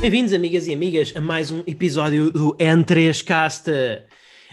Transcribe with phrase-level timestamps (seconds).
[0.00, 3.66] Bem-vindos, amigas e amigas, a mais um episódio do N3Cast.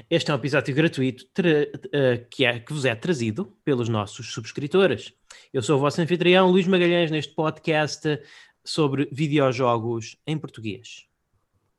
[0.09, 5.13] Este é um episódio gratuito uh, que, é, que vos é trazido pelos nossos subscritores.
[5.53, 8.19] Eu sou o vosso anfitrião, Luís Magalhães, neste podcast
[8.61, 11.05] sobre videojogos em português.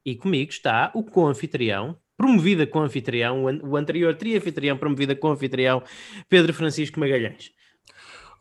[0.02, 5.82] E comigo está o co-anfitrião, promovida com anfitrião, o anterior tri-anfitrião, promovida com anfitrião,
[6.26, 7.52] Pedro Francisco Magalhães.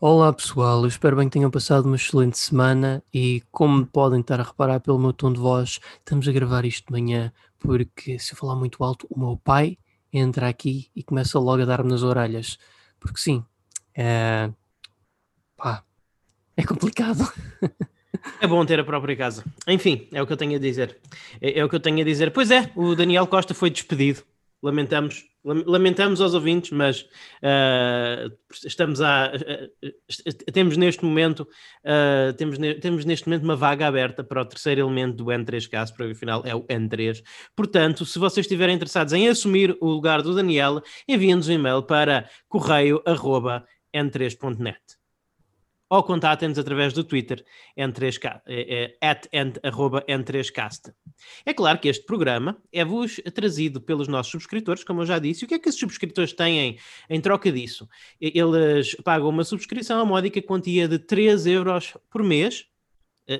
[0.00, 4.38] Olá pessoal, eu espero bem que tenham passado uma excelente semana e como podem estar
[4.38, 8.32] a reparar pelo meu tom de voz, estamos a gravar isto de manhã porque se
[8.32, 9.76] eu falar muito alto, o meu pai
[10.12, 12.60] entra aqui e começa logo a dar-me nas orelhas.
[13.00, 13.44] Porque sim,
[13.92, 14.48] é...
[15.56, 15.82] Pá,
[16.56, 17.28] é complicado.
[18.40, 19.44] É bom ter a própria casa.
[19.66, 20.96] Enfim, é o que eu tenho a dizer.
[21.40, 22.32] É, é o que eu tenho a dizer.
[22.32, 24.22] Pois é, o Daniel Costa foi despedido.
[24.62, 27.02] Lamentamos Lamentamos aos ouvintes, mas
[27.42, 28.28] uh,
[28.66, 29.30] estamos a.
[29.32, 29.70] Uh,
[30.52, 31.48] temos neste momento
[31.84, 35.94] uh, temos, ne temos neste momento uma vaga aberta para o terceiro elemento do N3K,
[35.96, 37.22] para o final é o N3.
[37.54, 42.28] Portanto, se vocês estiverem interessados em assumir o lugar do Daniel, enviem-nos um e-mail para
[42.48, 44.97] correio.n3.net
[45.88, 47.44] ou contatem-nos através do Twitter
[47.76, 49.26] N3K, é, é, at
[49.62, 50.92] arroba N3Cast.
[51.44, 55.44] É claro que este programa é-vos trazido pelos nossos subscritores, como eu já disse.
[55.44, 57.88] O que é que esses subscritores têm em troca disso?
[58.20, 62.77] Eles pagam uma subscrição a módica quantia de 3 euros por mês, eh,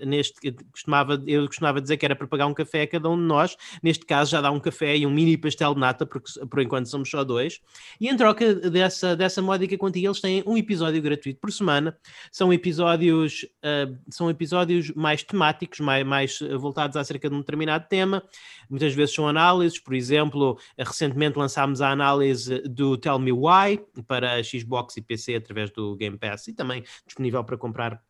[0.04, 3.22] neste costumava, eu costumava dizer que era para pagar um café a cada um de
[3.22, 6.60] nós, neste caso já dá um café e um mini pastel de nata, porque por
[6.60, 7.60] enquanto somos só dois,
[8.00, 11.96] e em troca dessa, dessa módica quantia eles têm um episódio gratuito por semana,
[12.30, 18.22] são episódios, uh, são episódios mais temáticos, mais, mais voltados acerca de um determinado tema,
[18.68, 24.42] muitas vezes são análises, por exemplo, recentemente lançámos a análise do Tell Me Why para
[24.42, 28.02] Xbox e PC através do Game Pass e também disponível para comprar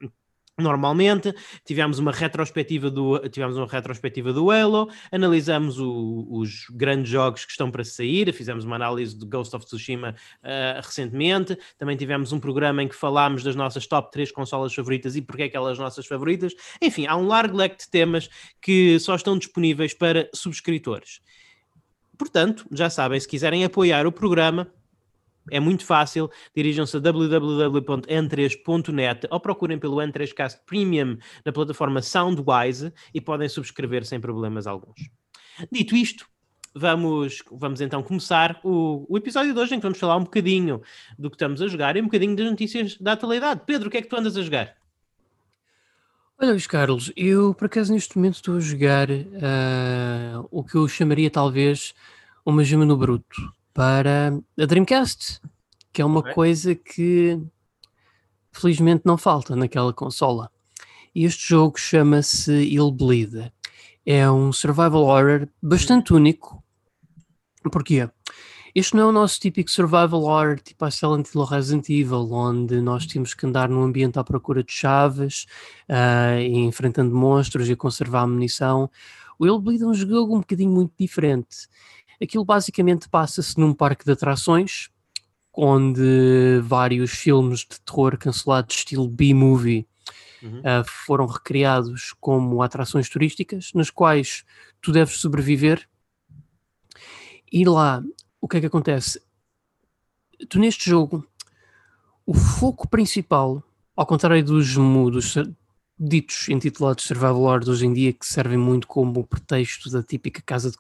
[0.58, 1.32] Normalmente
[1.64, 7.52] tivemos uma retrospectiva do tivemos uma retrospectiva do Halo, analisamos o, os grandes jogos que
[7.52, 12.40] estão para sair, fizemos uma análise do Ghost of Tsushima uh, recentemente, também tivemos um
[12.40, 16.06] programa em que falámos das nossas top 3 consolas favoritas e porque é aquelas nossas
[16.06, 16.52] favoritas.
[16.82, 18.28] Enfim, há um largo leque de temas
[18.60, 21.20] que só estão disponíveis para subscritores.
[22.18, 24.68] Portanto, já sabem, se quiserem apoiar o programa,
[25.50, 33.20] é muito fácil, dirijam-se a www.n3.net ou procurem pelo N3Cast Premium na plataforma Soundwise e
[33.20, 35.10] podem subscrever sem problemas alguns.
[35.70, 36.26] Dito isto,
[36.74, 40.80] vamos, vamos então começar o, o episódio de hoje em que vamos falar um bocadinho
[41.18, 43.62] do que estamos a jogar e um bocadinho das notícias da atualidade.
[43.66, 44.76] Pedro, o que é que tu andas a jogar?
[46.40, 50.86] Olha, Luís Carlos, eu por acaso neste momento estou a jogar uh, o que eu
[50.86, 51.94] chamaria talvez
[52.46, 55.40] uma gema no bruto para a Dreamcast,
[55.92, 56.34] que é uma okay.
[56.34, 57.40] coisa que
[58.50, 60.50] felizmente não falta naquela consola.
[61.14, 63.52] Este jogo chama-se Il Bleed.
[64.04, 66.60] É um survival horror bastante único.
[67.70, 68.10] Porquê?
[68.74, 72.80] Este não é o nosso típico survival horror, tipo a Silent Hill Resident Evil, onde
[72.80, 75.46] nós temos que andar num ambiente à procura de chaves,
[75.88, 78.90] uh, enfrentando monstros e conservar a munição.
[79.38, 81.68] O Il Bleed é um jogo um bocadinho muito diferente.
[82.20, 84.90] Aquilo basicamente passa-se num parque de atrações,
[85.54, 89.86] onde vários filmes de terror cancelados, estilo B-movie,
[90.42, 90.60] uhum.
[90.60, 94.44] uh, foram recriados como atrações turísticas, nas quais
[94.80, 95.88] tu deves sobreviver.
[97.50, 98.02] E lá,
[98.40, 99.20] o que é que acontece?
[100.48, 101.26] Tu neste jogo,
[102.24, 103.62] o foco principal,
[103.96, 105.34] ao contrário dos, dos
[105.98, 110.70] ditos intitulados Survival Horror hoje em dia, que servem muito como pretexto da típica casa,
[110.70, 110.76] de,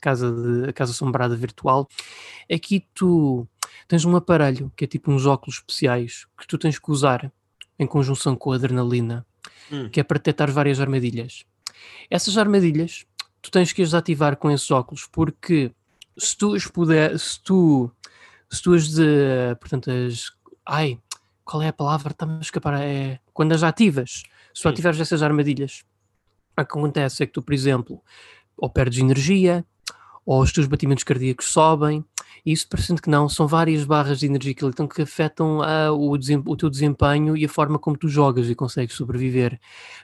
[0.00, 1.88] casa, de, casa assombrada virtual,
[2.52, 3.46] aqui é tu
[3.88, 7.32] tens um aparelho que é tipo uns óculos especiais que tu tens que usar
[7.78, 9.26] em conjunção com a adrenalina,
[9.70, 9.88] hum.
[9.88, 11.44] que é para detectar várias armadilhas.
[12.08, 13.04] Essas armadilhas
[13.42, 15.72] tu tens que as ativar com esses óculos, porque
[16.16, 17.90] se tu as puder, se tu,
[18.48, 20.30] se tu as de, portanto, as,
[20.64, 20.98] ai,
[21.44, 22.12] qual é a palavra?
[22.12, 24.22] Está-me a escapar, é quando as ativas,
[24.54, 25.84] se tu tiveres essas armadilhas,
[26.52, 28.02] o que acontece é que tu, por exemplo,
[28.56, 29.64] ou perdes energia,
[30.24, 32.04] ou os teus batimentos cardíacos sobem,
[32.44, 35.92] e isso parecendo que não, são várias barras de energia que, então, que afetam uh,
[35.92, 39.60] o, o, teu desempenho e a forma como tu jogas e consegues sobreviver.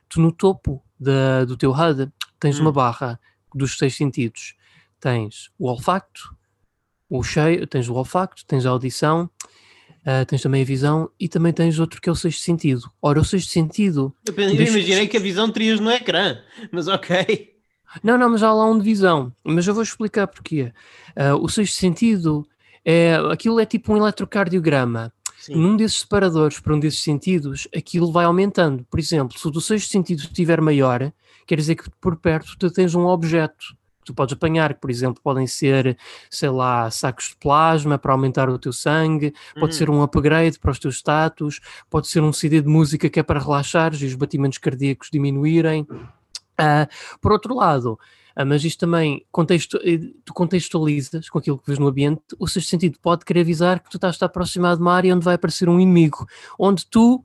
[0.08, 2.62] Tu no topo da, do teu HUD tens hum.
[2.62, 3.20] uma barra
[3.54, 4.54] dos seis sentidos.
[5.00, 6.36] Tens o olfacto,
[7.08, 7.22] o
[7.70, 9.30] tens o olfacto, tens a audição,
[10.08, 12.90] Uh, tens também a visão e também tens outro que é o sexto sentido.
[13.02, 14.14] Ora, o sexto sentido.
[14.25, 16.38] Eu, eu imaginei que a visão terias no ecrã,
[16.72, 17.55] mas ok.
[18.02, 19.31] Não, não, mas há lá um de visão.
[19.44, 20.72] Mas eu vou explicar porquê.
[21.14, 22.49] Uh, o sexto sentido
[22.82, 25.12] é aquilo é tipo um eletrocardiograma.
[25.38, 25.55] Sim.
[25.55, 28.84] num desses separadores para um desses sentidos, aquilo vai aumentando.
[28.90, 31.12] Por exemplo, se o do sexto sentido estiver maior,
[31.46, 33.76] quer dizer que por perto tu tens um objeto
[34.08, 35.96] tu podes apanhar, que por exemplo podem ser,
[36.31, 39.99] sei lá, sacos de plasma para aumentar o teu sangue, pode ser uhum.
[39.99, 43.38] um upgrade para os teus status, pode ser um CD de música que é para
[43.38, 45.82] relaxares e os batimentos cardíacos diminuírem.
[45.82, 46.88] Uh,
[47.20, 47.93] por outro lado,
[48.37, 52.49] uh, mas isto também contexto, eh, tu contextualizas com aquilo que vês no ambiente, o
[52.49, 55.34] sexto sentido pode querer avisar que tu estás a aproximar de uma área onde vai
[55.34, 56.26] aparecer um inimigo,
[56.58, 57.25] onde tu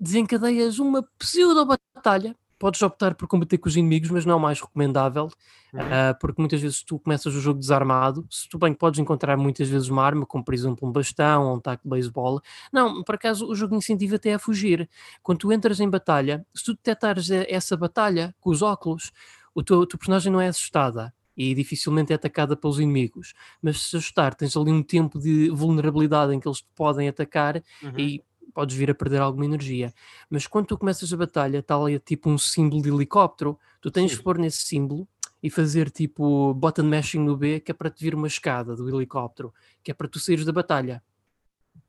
[0.00, 4.60] desencadeias uma pseudo-batalha podes optar por combater com os inimigos, mas não é o mais
[4.60, 5.28] recomendável,
[5.72, 5.80] uhum.
[5.80, 9.68] uh, porque muitas vezes tu começas o jogo desarmado, se tu bem podes encontrar muitas
[9.68, 12.40] vezes uma arma, como por exemplo um bastão ou um taco de beisebol,
[12.72, 14.88] não, por acaso o jogo incentiva até a fugir.
[15.22, 19.12] Quando tu entras em batalha, se tu detectares essa batalha com os óculos,
[19.54, 23.34] o teu, o teu personagem não é assustada, e dificilmente é atacada pelos inimigos.
[23.60, 27.62] Mas se assustar, tens ali um tempo de vulnerabilidade em que eles te podem atacar
[27.82, 27.98] uhum.
[27.98, 28.22] e
[28.56, 29.92] podes vir a perder alguma energia.
[30.30, 34.12] Mas quando tu começas a batalha, está ali tipo um símbolo de helicóptero, tu tens
[34.12, 34.16] Sim.
[34.16, 35.06] de pôr nesse símbolo
[35.42, 38.88] e fazer tipo button mashing no B, que é para te vir uma escada do
[38.88, 39.52] helicóptero,
[39.84, 41.02] que é para tu saíres da batalha.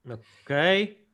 [0.06, 1.06] Ok.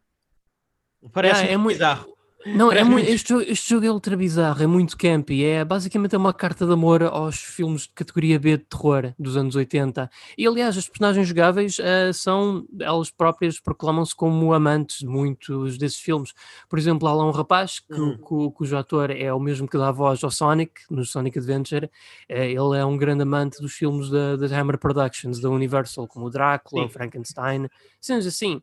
[1.11, 2.12] Parece ah, é muito bizarro.
[2.45, 6.15] Não, é muito, este, jogo, este jogo é ultra bizarro, é muito campy, é basicamente
[6.15, 10.09] uma carta de amor aos filmes de categoria B de terror dos anos 80.
[10.37, 15.99] E aliás, as personagens jogáveis uh, são, elas próprias proclamam-se como amantes de muitos desses
[15.99, 16.33] filmes.
[16.69, 18.17] Por exemplo, há lá um rapaz que, uhum.
[18.17, 21.85] cu, cujo ator é o mesmo que dá a voz ao Sonic, no Sonic Adventure.
[22.29, 26.25] Uh, ele é um grande amante dos filmes da, da Hammer Productions, da Universal, como
[26.25, 26.87] o Drácula, Sim.
[26.87, 27.69] o Frankenstein,
[28.01, 28.61] cenas assim.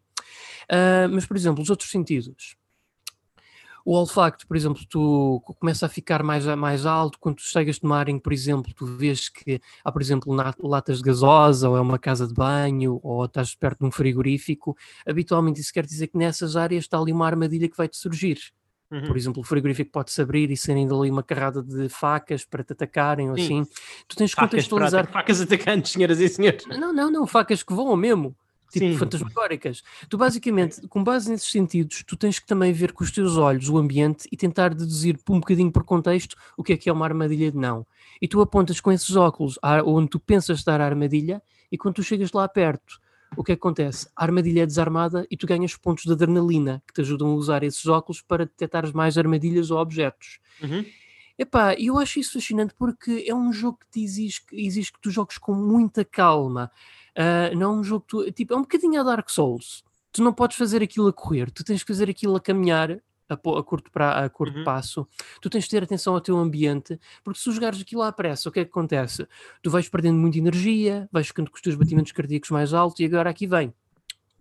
[0.71, 2.60] Uh, mas, por exemplo, os outros sentidos
[3.85, 8.13] o olfacto, por exemplo, tu começa a ficar mais, mais alto quando tu chegas área
[8.13, 10.33] em, por exemplo, tu vês que há, por exemplo,
[10.63, 14.77] latas de gasosa, ou é uma casa de banho, ou estás perto de um frigorífico.
[15.07, 18.39] Habitualmente isso quer dizer que nessas áreas está ali uma armadilha que vai-te surgir.
[18.91, 19.07] Uhum.
[19.07, 22.73] Por exemplo, o frigorífico pode-se abrir e serem dali uma carrada de facas para te
[22.73, 23.43] atacarem ou Sim.
[23.43, 23.71] assim.
[24.09, 25.11] Tu tens que facas contextualizar.
[25.11, 26.67] Facas atacantes, senhoras e senhores.
[26.67, 28.37] Não, não, não, facas que voam mesmo
[28.71, 28.97] tipo Sim.
[28.97, 29.83] fantasmagóricas.
[30.09, 33.69] Tu basicamente, com base nesses sentidos, tu tens que também ver com os teus olhos
[33.69, 36.93] o ambiente e tentar deduzir por um bocadinho por contexto o que é que é
[36.93, 37.87] uma armadilha de não.
[38.21, 42.03] E tu apontas com esses óculos onde tu pensas estar a armadilha e quando tu
[42.03, 43.01] chegas lá perto,
[43.37, 44.09] o que acontece?
[44.17, 47.63] A armadilha é desarmada e tu ganhas pontos de adrenalina que te ajudam a usar
[47.63, 50.41] esses óculos para detectar mais armadilhas ou objetos.
[50.63, 50.85] Uhum.
[51.39, 55.11] Epá, eu acho isso fascinante porque é um jogo que te exige, exige que tu
[55.11, 56.71] jogues com muita calma.
[57.17, 59.85] Uh, não é um jogo, tu, tipo, é um bocadinho a Dark Souls.
[60.13, 63.35] Tu não podes fazer aquilo a correr, tu tens que fazer aquilo a caminhar a,
[63.35, 64.65] a curto, pra, a curto uhum.
[64.65, 65.07] passo.
[65.41, 68.53] Tu tens de ter atenção ao teu ambiente, porque se jogares aquilo à pressa, o
[68.53, 69.27] que é que acontece?
[69.63, 73.05] Tu vais perdendo muita energia, vais ficando com os teus batimentos cardíacos mais altos, e
[73.05, 73.73] agora aqui vem.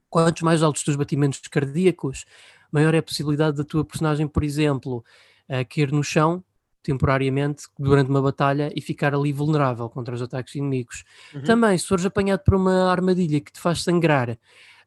[0.09, 2.25] Quantos mais altos os teus batimentos cardíacos,
[2.71, 5.03] maior é a possibilidade da tua personagem, por exemplo,
[5.47, 6.43] uh, cair no chão
[6.81, 11.03] temporariamente durante uma batalha e ficar ali vulnerável contra os ataques inimigos.
[11.33, 11.43] Uhum.
[11.43, 14.37] Também, se fores apanhado por uma armadilha que te faz sangrar,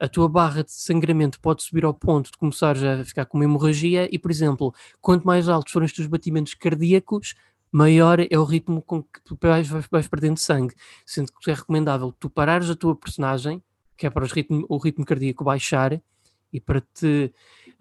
[0.00, 3.44] a tua barra de sangramento pode subir ao ponto de começares a ficar com uma
[3.44, 7.34] hemorragia e, por exemplo, quanto mais altos forem os teus batimentos cardíacos,
[7.70, 10.75] maior é o ritmo com que tu vais, vais, vais perdendo sangue,
[11.06, 13.63] sendo que é recomendável tu parares a tua personagem,
[13.96, 16.03] que é para ritmo, o ritmo cardíaco baixar
[16.53, 17.32] e para te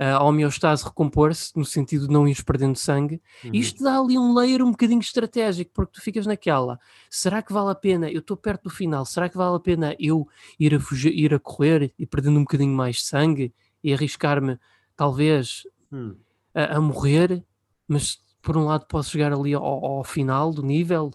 [0.03, 3.21] a homeostase recompor-se, no sentido de não ires perdendo sangue.
[3.43, 3.51] Uhum.
[3.53, 7.69] Isto dá ali um layer um bocadinho estratégico, porque tu ficas naquela, será que vale
[7.69, 10.27] a pena, eu estou perto do final, será que vale a pena eu
[10.59, 13.53] ir a, fugir, ir a correr e perdendo um bocadinho mais sangue
[13.83, 14.57] e arriscar-me,
[14.95, 16.17] talvez, uhum.
[16.55, 17.43] a, a, morrer,
[17.87, 21.11] mas por um lado posso chegar ali ao, ao final do nível,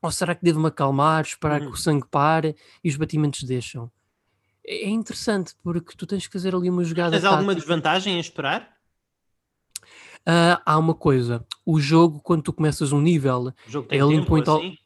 [0.00, 1.68] ou será que devo-me acalmar, esperar uhum.
[1.68, 3.88] que o sangue pare e os batimentos deixam?
[4.66, 7.12] É interessante porque tu tens que fazer ali uma jogada.
[7.12, 8.76] Tens alguma desvantagem em esperar?
[10.22, 14.58] Uh, há uma coisa: o jogo, quando tu começas um nível, ele tempo, impõe tal.
[14.58, 14.76] Assim?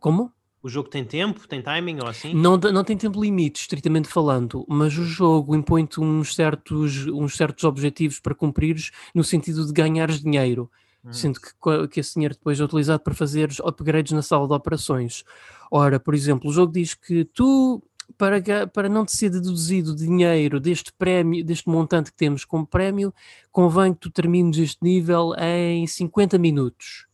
[0.00, 0.32] Como?
[0.60, 2.34] O jogo tem tempo, tem timing ou assim?
[2.34, 7.62] Não, não tem tempo limite, estritamente falando, mas o jogo impõe-te uns certos, uns certos
[7.62, 10.68] objetivos para cumprires no sentido de ganhares dinheiro,
[11.04, 11.12] hum.
[11.12, 15.24] sendo que, que esse dinheiro depois é utilizado para fazer upgrades na sala de operações.
[15.70, 17.80] Ora, por exemplo, o jogo diz que tu
[18.16, 23.12] para, para não te ser deduzido dinheiro deste prémio, deste montante que temos como prémio,
[23.52, 27.06] convém que tu termines este nível em 50 minutos.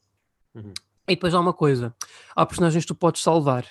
[0.55, 0.73] Uhum.
[1.09, 1.95] E depois há uma coisa:
[2.35, 3.67] há personagens que tu podes salvar,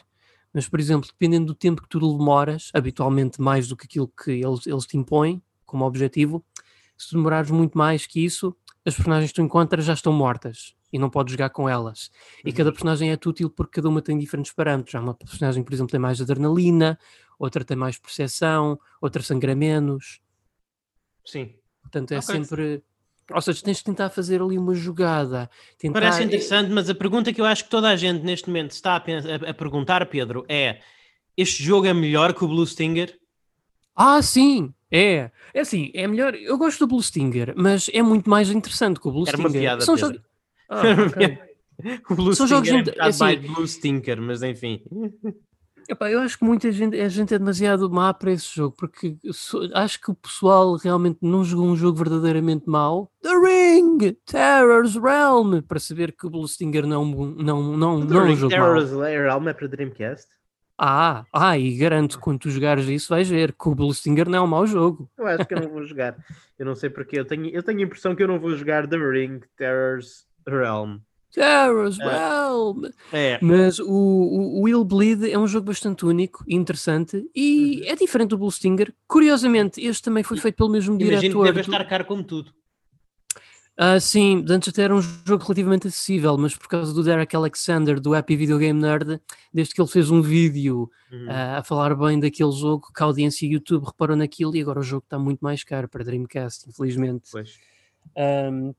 [0.53, 4.32] mas, por exemplo, dependendo do tempo que tu demoras, habitualmente mais do que aquilo que
[4.32, 6.44] eles, eles te impõem como objetivo,
[6.98, 11.00] se demorares muito mais que isso, as personagens que tu encontras já estão mortas e
[11.00, 12.12] não podes jogar com elas.
[12.45, 12.73] E cada uhum.
[12.73, 14.93] personagem é útil porque cada uma tem diferentes parâmetros.
[14.93, 17.00] Há uma personagem, por exemplo, tem mais adrenalina,
[17.39, 20.21] outra tem mais percepção, outra sangra menos.
[21.25, 21.55] Sim.
[21.81, 22.35] Portanto, é okay.
[22.35, 22.83] sempre.
[23.31, 25.50] Ou seja, tens de tentar fazer ali uma jogada.
[25.79, 26.00] Tentar...
[26.00, 28.91] Parece interessante, mas a pergunta que eu acho que toda a gente neste momento está
[28.91, 30.79] a, a, a perguntar, Pedro, é:
[31.35, 33.17] este jogo é melhor que o Blue Stinger?
[33.95, 35.31] Ah, sim, é.
[35.53, 36.35] É assim, é melhor.
[36.35, 39.51] Eu gosto do Blue Stinger, mas é muito mais interessante que o Blue Era Stinger.
[39.51, 40.19] Uma piada, São jogos.
[40.70, 41.39] Ah, okay.
[42.10, 44.82] o Blue São Stinger jogos é, é assim, Blue Stinker, mas enfim.
[45.89, 49.17] Epá, eu acho que muita gente, a gente é demasiado má para esse jogo, porque
[49.74, 53.12] acho que o pessoal realmente não jogou um jogo verdadeiramente mau.
[53.22, 58.24] The Ring, Terror's Realm, para saber que o Blue Stinger não, não, não, The não
[58.24, 60.27] Ring, é um jogo Terror's Realm é para Dreamcast?
[60.77, 64.39] Ah, ah, e garanto quando tu jogares isso vais ver que o Blue Stinger não
[64.39, 65.10] é um mau jogo.
[65.17, 66.17] Eu acho que eu não vou jogar.
[66.58, 67.20] Eu não sei porque.
[67.20, 71.00] Eu tenho, eu tenho a impressão que eu não vou jogar The Ring, Terror's Realm.
[71.33, 72.07] Terror's é.
[72.07, 72.83] Realm.
[73.12, 73.39] É.
[73.41, 77.91] Mas o, o, Will Bleed é um jogo bastante único e interessante e uhum.
[77.91, 78.93] é diferente do Blue Stinger.
[79.07, 81.39] Curiosamente, este também foi feito pelo mesmo Imagino diretor.
[81.39, 82.53] Imagino que deve estar caro como tudo.
[83.75, 88.00] Uh, sim, antes até era um jogo relativamente acessível, mas por causa do Derek Alexander,
[88.00, 89.19] do Happy Video Game Nerd,
[89.51, 91.25] desde que ele fez um vídeo uhum.
[91.25, 94.83] uh, a falar bem daquele jogo, que a audiência YouTube reparou naquilo e agora o
[94.83, 97.29] jogo está muito mais caro para Dreamcast, infelizmente.
[97.31, 97.57] Pois.
[98.15, 98.75] Um,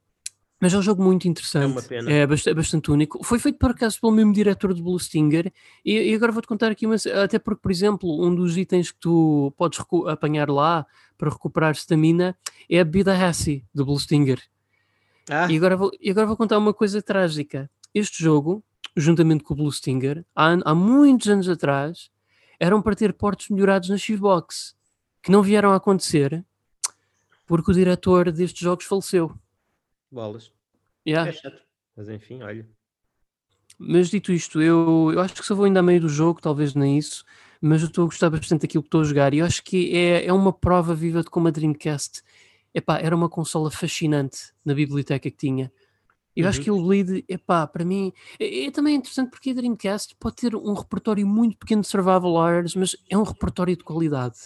[0.64, 3.23] mas é um jogo muito interessante, é, é, bastante, é, bastante, único.
[3.23, 5.52] Foi feito por acaso pelo mesmo diretor de Blue Stinger,
[5.85, 6.97] e, e agora vou-te contar aqui uma.
[7.23, 9.78] Até porque, por exemplo, um dos itens que tu podes
[10.09, 10.87] apanhar lá
[11.18, 12.35] para recuperar estamina
[12.66, 14.40] é a bebida Hassie do Blue Stinger.
[15.28, 15.52] Ah.
[15.52, 17.71] E, agora vou, e agora vou contar uma coisa trágica.
[17.92, 18.64] Este jogo,
[18.97, 22.11] juntamente com o Blue Stinger, há, há muitos anos atrás,
[22.59, 24.75] eram para ter portos melhorados na Xbox,
[25.23, 26.42] que não vieram a acontecer
[27.47, 29.38] porque o diretor destes jogos faleceu.
[30.11, 30.53] Bolas.
[31.06, 31.30] Yeah.
[31.30, 31.62] É chato.
[31.96, 32.68] Mas enfim, olha.
[33.78, 36.75] Mas dito isto, eu, eu acho que só vou ainda a meio do jogo, talvez
[36.75, 37.25] nem isso,
[37.61, 39.96] mas eu estou a gostar bastante daquilo que estou a jogar e eu acho que
[39.96, 42.23] é, é uma prova viva de como a Dreamcast
[42.75, 45.73] epá, era uma consola fascinante na biblioteca que tinha.
[46.34, 46.50] Eu uhum.
[46.50, 50.37] acho que o Bleed, epá, para mim, é, é, também interessante porque a Dreamcast pode
[50.37, 54.37] ter um repertório muito pequeno de survival horrors, mas é um repertório de qualidade,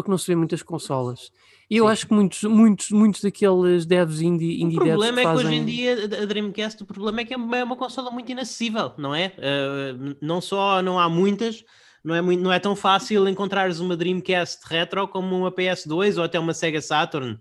[0.00, 1.30] o que não se vê em muitas consolas.
[1.70, 1.90] E eu Sim.
[1.92, 5.46] acho que muitos, muitos, muitos daqueles devs indie, indie O problema é que fazem...
[5.46, 8.92] hoje em dia a Dreamcast, o problema é que é uma é consola muito inacessível,
[8.96, 9.34] não é?
[9.36, 11.62] Uh, não só não há muitas,
[12.02, 16.24] não é, muito, não é tão fácil encontrares uma Dreamcast retro como uma PS2 ou
[16.24, 17.38] até uma Sega Saturn.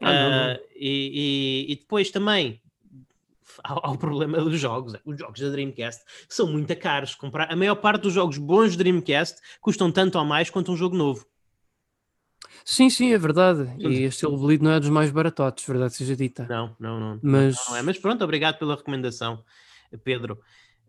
[0.00, 0.54] Ah, não, não.
[0.54, 2.60] Uh, e, e, e, depois também
[3.64, 4.94] há, há, o problema dos jogos.
[5.04, 7.14] Os jogos da Dreamcast são muito caros.
[7.14, 10.76] Comprar, a maior parte dos jogos bons de Dreamcast custam tanto ou mais quanto um
[10.76, 11.29] jogo novo.
[12.64, 13.68] Sim, sim, é verdade.
[13.78, 16.46] E este Bleed não é dos mais baratotes, verdade seja dita.
[16.48, 17.20] Não, não, não.
[17.22, 17.82] Mas, não, não é.
[17.82, 19.42] Mas pronto, obrigado pela recomendação,
[20.04, 20.40] Pedro.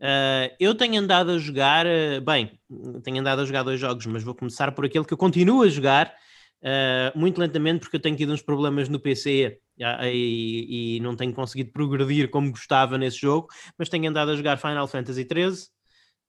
[0.02, 2.58] Uh, eu tenho andado a jogar, uh, bem,
[3.04, 5.68] tenho andado a jogar dois jogos, mas vou começar por aquele que eu continuo a
[5.68, 6.12] jogar
[6.60, 11.32] uh, muito lentamente, porque eu tenho tido uns problemas no PC e, e, não tenho
[11.32, 13.46] conseguido progredir como gostava nesse jogo,
[13.78, 15.68] mas tenho andado a jogar Final Fantasy XIII.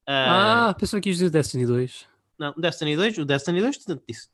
[0.08, 2.08] ah, pensava que ias dizer Destiny 2.
[2.38, 4.28] Não, Destiny 2, o Destiny 2 disse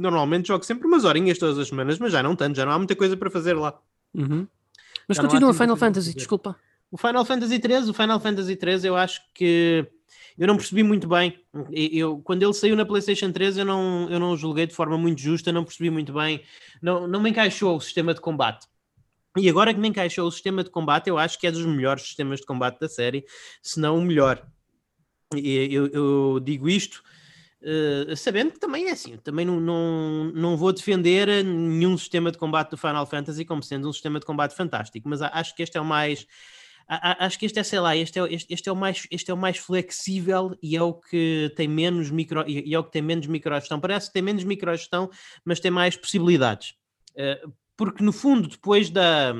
[0.00, 2.78] normalmente jogo sempre umas horinhas todas as semanas, mas já não tanto, já não há
[2.78, 3.78] muita coisa para fazer lá.
[4.14, 4.46] Uhum.
[5.06, 6.56] Mas já continua Final Fantasy, desculpa.
[6.90, 9.86] O Final Fantasy 13, o Final Fantasy 13 eu acho que
[10.36, 11.38] eu não percebi muito bem.
[11.70, 14.96] Eu, quando ele saiu na PlayStation 3, eu não, eu não o julguei de forma
[14.96, 16.42] muito justa, não percebi muito bem,
[16.82, 18.66] não, não me encaixou o sistema de combate.
[19.36, 22.02] E agora que me encaixou o sistema de combate, eu acho que é dos melhores
[22.02, 23.24] sistemas de combate da série,
[23.62, 24.44] se não o melhor.
[25.36, 27.04] E eu, eu digo isto
[27.62, 32.38] Uh, sabendo que também é assim, também não, não, não vou defender nenhum sistema de
[32.38, 35.76] combate do Final Fantasy como sendo um sistema de combate fantástico, mas acho que este
[35.76, 36.26] é o mais
[36.90, 39.34] acho que este é, sei lá, este é, este, este, é o mais, este é
[39.34, 43.00] o mais flexível e é o que tem menos micro e é o que tem
[43.00, 43.78] menos microgestão.
[43.78, 45.08] Parece que tem menos microgestão,
[45.44, 46.74] mas tem mais possibilidades.
[47.12, 49.32] Uh, porque no fundo, depois da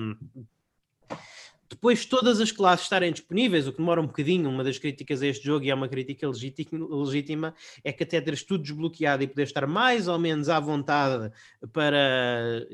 [1.70, 5.26] depois todas as classes estarem disponíveis, o que demora um bocadinho, uma das críticas a
[5.28, 9.50] este jogo, e é uma crítica legítima, é que até teres tudo desbloqueado e poderes
[9.50, 11.32] estar mais ou menos à vontade
[11.72, 12.66] para,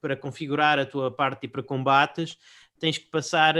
[0.00, 2.38] para configurar a tua parte e para combates,
[2.80, 3.54] tens que passar,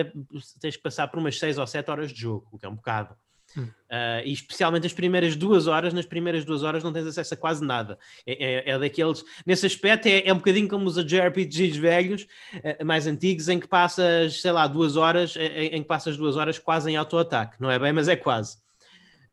[0.59, 2.75] tens que passar por umas 6 ou 7 horas de jogo, o que é um
[2.75, 3.15] bocado.
[3.57, 7.37] Uh, e especialmente as primeiras duas horas, nas primeiras duas horas não tens acesso a
[7.37, 7.99] quase nada.
[8.27, 12.85] É, é, é daqueles, nesse aspecto, é, é, um bocadinho como os JRPGs velhos, uh,
[12.85, 16.59] mais antigos, em que passas, sei lá, duas horas, em, em que passas duas horas
[16.59, 17.61] quase em auto-ataque.
[17.61, 18.57] Não é bem, mas é quase.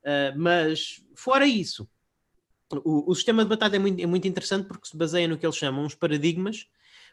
[0.04, 1.88] Uh, mas fora isso,
[2.84, 5.46] o, o, sistema de batalha é muito, é muito interessante porque se baseia no que
[5.46, 6.68] eles chamam os paradigmas.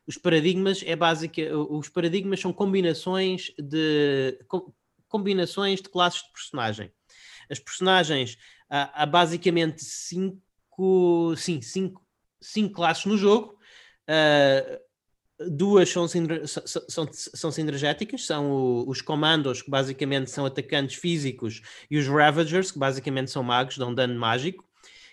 [0.07, 4.38] Os paradigmas é básica, os paradigmas são combinações de
[5.09, 6.93] combinações de classes de personagem.
[7.50, 8.38] As personagens,
[8.69, 12.05] há, há basicamente cinco sim, cinco,
[12.40, 13.59] cinco classes no jogo.
[14.09, 14.78] Uh,
[15.50, 21.99] duas são, são, são sinergéticas, são o, os comandos, que basicamente são atacantes físicos, e
[21.99, 24.64] os Ravagers, que basicamente são magos, dão dano mágico.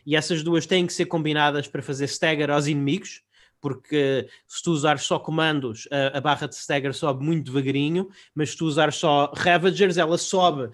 [0.06, 3.25] E essas duas têm que ser combinadas para fazer stagger aos inimigos
[3.66, 8.52] porque se tu usares só comandos, a, a, barra de stagger sobe muito devagarinho, mas
[8.52, 10.70] se tu usares só Ravagers, ela sobe,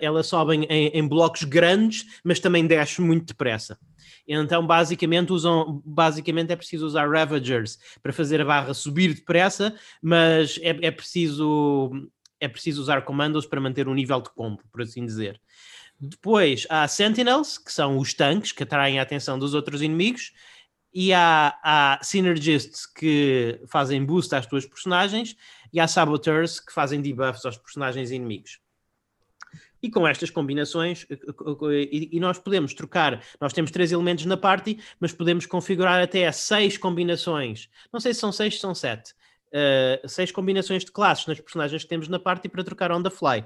[0.00, 3.76] ela sobe em, em, blocos grandes, mas também desce muito depressa.
[4.28, 10.60] Então, basicamente, usam, basicamente é preciso usar Ravagers para fazer a barra subir depressa, mas
[10.62, 11.90] é, é preciso
[12.38, 15.40] é preciso usar comandos para manter um nível de combo, por assim dizer.
[15.98, 20.32] Depois há Sentinels, que são os tanques que atraem a atenção dos outros inimigos,
[20.94, 25.36] e há, há synergists que fazem boost às tuas personagens
[25.72, 28.60] e há saboteurs que fazem debuffs aos personagens inimigos.
[29.82, 34.36] E com estas combinações, eh, eh, e nós podemos trocar, nós temos três elementos na
[34.36, 37.68] party, mas podemos configurar até seis combinações.
[37.92, 39.12] Não sei se são seis, são sete.
[39.52, 43.10] Uh, seis combinações de classes nas personagens que temos na party para trocar on the
[43.10, 43.44] fly.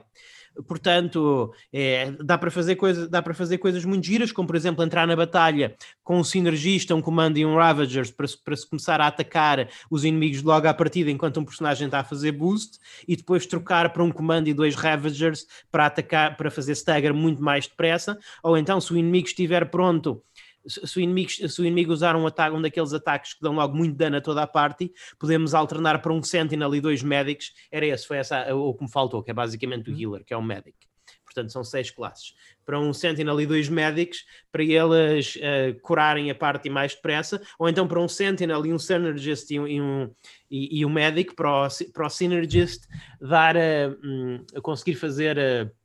[0.67, 4.83] Portanto, é, dá, para fazer coisa, dá para fazer coisas muito giras, como por exemplo
[4.85, 9.01] entrar na batalha com um sinergista, um comando e um Ravagers para, para se começar
[9.01, 13.15] a atacar os inimigos logo à partida enquanto um personagem está a fazer boost e
[13.17, 17.67] depois trocar para um comando e dois Ravagers para atacar, para fazer stagger muito mais
[17.67, 20.23] depressa, ou então se o inimigo estiver pronto
[20.67, 23.77] se o, inimigo, se o inimigo usar um, ataque, um daqueles ataques que dão logo
[23.77, 27.53] muito dano a toda a party, podemos alternar para um Sentinel e dois Medics.
[27.71, 30.01] Era esse, foi essa o que me faltou, que é basicamente o uhum.
[30.01, 30.77] Healer, que é um Medic.
[31.25, 32.35] Portanto, são seis classes.
[32.65, 37.69] Para um Sentinel e dois Medics, para eles uh, curarem a party mais depressa, ou
[37.69, 40.11] então para um Sentinel e um Synergist e um, e um,
[40.51, 42.87] e, e um Medic, para o, para o Synergist
[43.21, 45.37] dar a, um, a conseguir fazer.
[45.39, 45.78] Uh,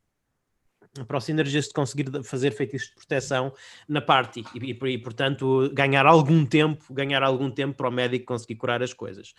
[1.06, 3.52] para o Synergist conseguir fazer feitiços de proteção
[3.88, 8.26] na party e, e, e, portanto ganhar algum tempo, ganhar algum tempo para o médico
[8.26, 9.34] conseguir curar as coisas.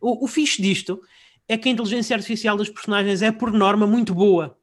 [0.00, 1.00] O, o fixe disto
[1.48, 4.56] é que a inteligência artificial dos personagens é por norma muito boa.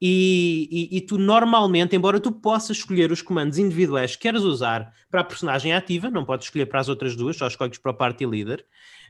[0.00, 4.94] E, e, e, tu normalmente, embora tu possas escolher os comandos individuais que queres usar
[5.10, 7.94] para a personagem ativa, não podes escolher para as outras duas, só escolhes para o
[7.94, 8.64] party leader,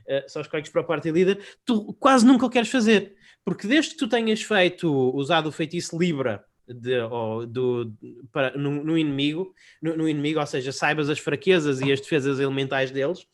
[0.07, 3.15] uh, só escolhes para o party leader, tu quase nunca o queres fazer.
[3.45, 7.91] Porque desde que tu tenhas feito, usado o feitiço Libra de, ou, do,
[8.31, 12.39] para, no, no inimigo, no, no, inimigo, ou seja, saibas as fraquezas e as defesas
[12.39, 13.25] elementais deles,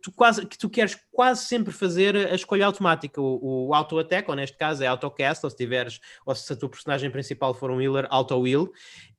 [0.00, 4.36] tu quase que tu queres quase sempre fazer a escolha automática, o, o auto-attack, ou
[4.36, 7.80] neste caso é auto-cast, ou se tiveres, ou se a tua personagem principal for um
[7.80, 8.70] healer, auto-heal,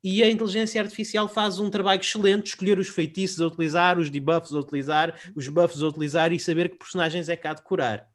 [0.03, 4.09] e a inteligência artificial faz um trabalho excelente de escolher os feitiços a utilizar, os
[4.09, 7.61] debuffs a utilizar, os buffs a utilizar e saber que personagens é que há de
[7.61, 8.07] curar.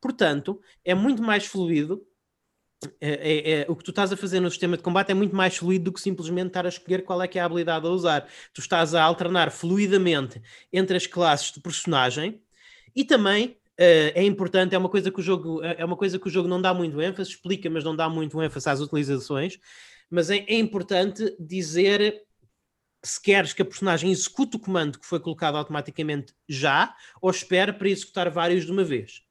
[0.00, 2.02] Portanto, é muito mais fluido
[3.00, 5.34] é, é, é, o que tu estás a fazer no sistema de combate é muito
[5.34, 7.90] mais fluido do que simplesmente estar a escolher qual é que é a habilidade a
[7.90, 8.28] usar.
[8.52, 10.40] Tu estás a alternar fluidamente
[10.72, 12.40] entre as classes de personagem
[12.94, 13.46] e também
[13.80, 16.48] uh, é importante, é uma coisa que o jogo é uma coisa que o jogo
[16.48, 19.58] não dá muito ênfase, explica, mas não dá muito ênfase às utilizações,
[20.08, 22.22] mas é, é importante dizer
[23.02, 27.72] se queres que a personagem execute o comando que foi colocado automaticamente já, ou espera
[27.72, 29.22] para executar vários de uma vez.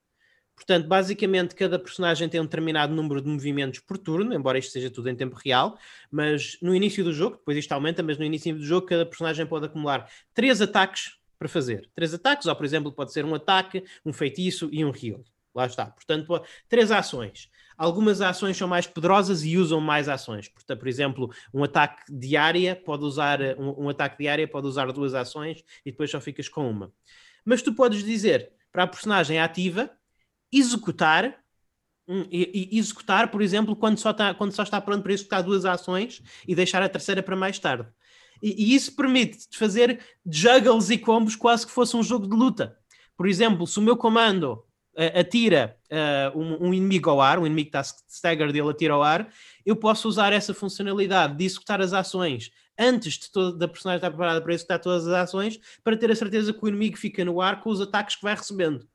[0.58, 4.90] Portanto, basicamente, cada personagem tem um determinado número de movimentos por turno, embora isto seja
[4.90, 5.78] tudo em tempo real,
[6.12, 9.46] mas no início do jogo, depois isto aumenta, mas no início do jogo, cada personagem
[9.46, 11.88] pode acumular três ataques para fazer.
[11.94, 15.24] Três ataques, ou por exemplo, pode ser um ataque, um feitiço e um heal.
[15.54, 15.86] Lá está.
[15.86, 17.50] Portanto, três ações.
[17.78, 20.50] Algumas ações são mais poderosas e usam mais ações.
[20.50, 24.66] Portanto, por exemplo, um ataque de área pode usar um, um ataque de área pode
[24.66, 26.92] usar duas ações e depois só ficas com uma.
[27.46, 29.92] Mas tu podes dizer para a personagem ativa
[30.52, 31.38] executar
[32.08, 35.44] hum, e, e, executar, por exemplo, quando só, está, quando só está pronto para executar
[35.44, 37.88] duas ações e deixar a terceira para mais tarde.
[38.42, 42.78] E, e isso permite fazer juggles e combos quase que fosse um jogo de luta.
[43.16, 44.64] Por exemplo, se o meu comando
[44.96, 48.94] uh, atira uh, um, um, inimigo ao ar, um inimigo que está stagger dele atira
[48.94, 49.32] ao ar,
[49.66, 54.10] eu posso usar essa funcionalidade de executar as ações antes de toda, da personagem estar
[54.12, 57.42] preparada para executar todas as ações, para ter a certeza que o inimigo fica no
[57.42, 58.88] ar com os ataques que vai recebendo.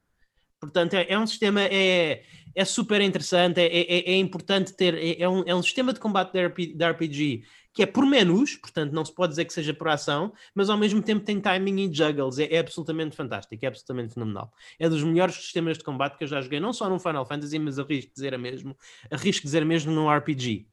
[0.62, 2.22] Portanto, é, é um sistema é,
[2.54, 4.94] é super interessante, é, é, é importante ter.
[4.94, 7.42] É, é, um, é um sistema de combate de RPG,
[7.74, 10.78] que é por menus, portanto, não se pode dizer que seja por ação, mas ao
[10.78, 12.38] mesmo tempo tem timing e juggles.
[12.38, 14.52] É, é absolutamente fantástico, é absolutamente fenomenal.
[14.78, 17.58] É dos melhores sistemas de combate que eu já joguei, não só no Final Fantasy,
[17.58, 18.76] mas arrisco dizer a mesmo,
[19.10, 20.68] arrisco dizer mesmo num RPG.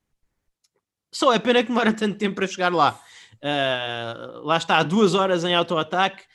[1.12, 3.02] Só é pena que demora tanto tempo para chegar lá.
[3.38, 6.30] Uh, lá está, duas horas em auto-ataque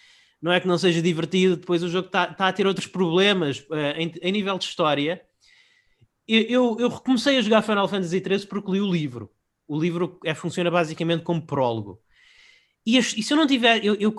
[0.44, 3.61] não é que não seja divertido, depois o jogo está tá a ter outros problemas
[3.61, 5.24] uh, em, em, nível de história.
[6.28, 9.33] Eu, eu, eu, recomecei a jogar Final Fantasy XIII porque li o livro.
[9.66, 11.98] O livro é, funciona basicamente como prólogo.
[12.85, 14.14] e, e, se eu não tiver, eu, eu,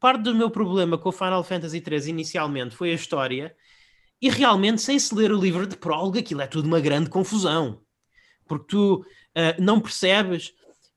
[0.00, 3.54] parte do meu problema com o Final Fantasy III inicialmente foi a história,
[4.20, 7.80] e realmente, sem se ler o livro de prólogo, aquilo é tudo uma grande confusão,
[8.48, 10.52] porque tu uh, não percebes.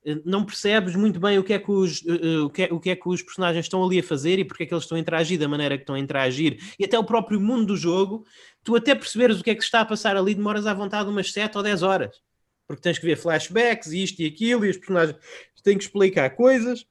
[0.08, 2.80] Uh, não percebes muito bem o que, é que os, uh, o, que é, o
[2.80, 4.96] que é que os personagens estão ali a fazer e porque é que eles estão
[4.96, 8.26] a interagir da maneira que estão a interagir, e até o próprio mundo do jogo,
[8.64, 11.32] tu até perceberes o que é que está a passar ali, demoras à vontade umas
[11.32, 12.28] 7 ou 10 horas
[12.68, 15.18] porque tens que ver flashbacks e isto e aquilo, e os personagens
[15.64, 16.86] têm que explicar coisas.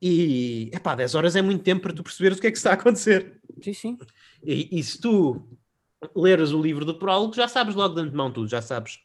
[0.00, 2.70] E, epá, 10 horas é muito tempo para tu perceberes o que é que está
[2.70, 3.40] a acontecer.
[3.60, 3.98] Sim, sim.
[4.44, 5.42] E, e se tu
[6.14, 9.00] leres o livro do prólogo, já sabes logo de antemão tudo, já sabes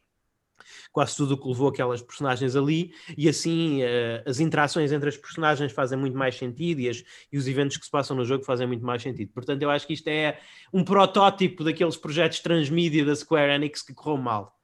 [0.91, 5.17] quase tudo o que levou aquelas personagens ali, e assim uh, as interações entre as
[5.17, 8.43] personagens fazem muito mais sentido e, as, e, os eventos que se passam no jogo
[8.43, 9.31] fazem muito mais sentido.
[9.33, 10.39] Portanto, eu acho que isto é
[10.73, 14.57] um protótipo daqueles projetos transmídia da Square Enix que correu mal.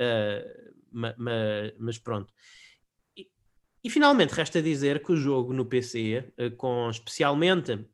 [0.00, 1.32] Uh, ma, ma,
[1.78, 2.32] mas pronto.
[3.16, 3.28] E,
[3.84, 7.86] e, finalmente resta dizer que o jogo no PC, uh, com especialmente.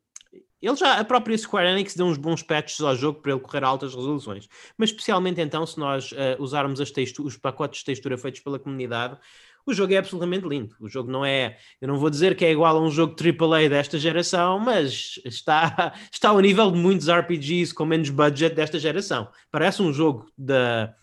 [0.62, 3.64] Ele já, a própria Square Enix deu uns bons patches ao jogo para ele correr
[3.64, 4.48] a altas resoluções,
[4.78, 9.18] mas especialmente então, se nós uh, usarmos os pacotes de textura feitos pela comunidade,
[9.64, 10.74] o jogo é absolutamente lindo.
[10.80, 13.68] O jogo não é, eu não vou dizer que é igual a um jogo AAA
[13.68, 19.28] desta geração, mas está, está ao nível de muitos RPGs com menos budget desta geração.
[19.50, 20.94] Parece um jogo da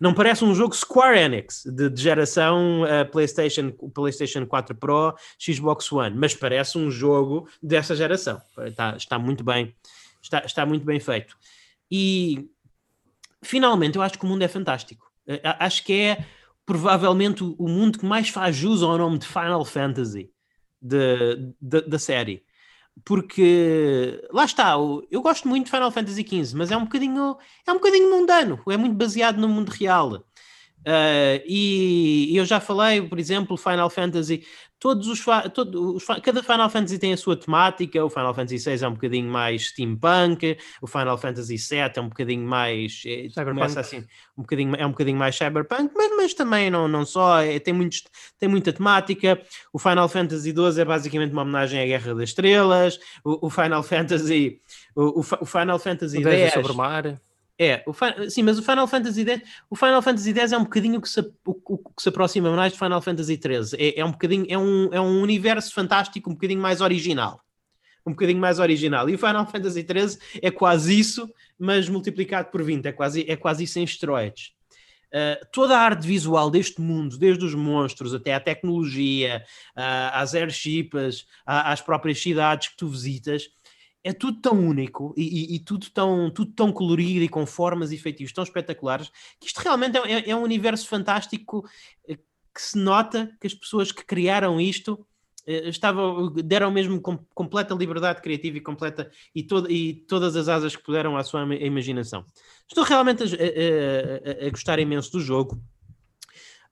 [0.00, 5.90] não parece um jogo Square Enix de, de geração uh, PlayStation, PlayStation 4 Pro, Xbox
[5.92, 8.40] One, mas parece um jogo dessa geração.
[8.66, 9.74] Está, está muito bem,
[10.22, 11.36] está, está muito bem feito.
[11.90, 12.48] E
[13.42, 15.10] finalmente eu acho que o mundo é fantástico.
[15.26, 16.24] Uh, acho que é
[16.66, 20.30] provavelmente o, mundo que mais faz jus ao nome de Final Fantasy
[20.80, 22.42] da série
[23.04, 24.72] porque lá está,
[25.10, 28.60] eu gosto muito de Final Fantasy XV, mas é um bocadinho, é um bocadinho mundano,
[28.68, 30.24] é muito baseado no mundo real.
[30.86, 34.44] Uh, e, e, eu já falei, por exemplo, Final Fantasy,
[34.84, 38.04] todos os, todo, os, cada Final Fantasy tem a sua temática.
[38.04, 42.10] O Final Fantasy VI é um bocadinho mais steampunk, o Final Fantasy VII é um
[42.10, 44.04] bocadinho mais é, começa assim,
[44.36, 47.72] um bocadinho, é um bocadinho mais cyberpunk, mas, mas também não, não só, é, tem,
[47.72, 48.02] muitos,
[48.38, 49.40] tem muita temática.
[49.72, 53.00] O Final Fantasy XII é basicamente uma homenagem à Guerra das Estrelas.
[53.24, 54.60] O, o Final Fantasy,
[54.94, 57.18] o, o Final Fantasy X sobre o mar.
[57.58, 57.94] É, o,
[58.28, 61.20] sim, mas o Final Fantasy X, o Final Fantasy X é um bocadinho que se,
[61.20, 63.80] o, o que se aproxima mais do Final Fantasy XIII.
[63.80, 67.40] É, é, um bocadinho, é um, é um universo fantástico um bocadinho mais original.
[68.04, 69.08] Um bocadinho mais original.
[69.08, 72.86] E o Final Fantasy XIII é quase isso, mas multiplicado por 20.
[72.86, 74.52] É quase, é quase isso em esteroides.
[75.14, 79.44] Uh, toda a arte visual deste mundo, desde os monstros até a tecnologia,
[79.76, 83.48] uh, às airships, às próprias cidades que tu visitas,
[84.04, 87.90] é tudo tão único e, e, e, tudo, tão, tudo tão colorido e com formas
[87.90, 91.66] e feitiços tão espetaculares que isto realmente é, é, é, um universo fantástico
[92.06, 92.18] eh,
[92.54, 95.04] que se nota que as pessoas que criaram isto
[95.46, 100.48] eh, estavam, deram mesmo com, completa liberdade criativa e completa e, todo, e todas as
[100.48, 102.26] asas que puderam à sua imaginação.
[102.68, 105.58] Estou realmente a, a, a, a gostar imenso do jogo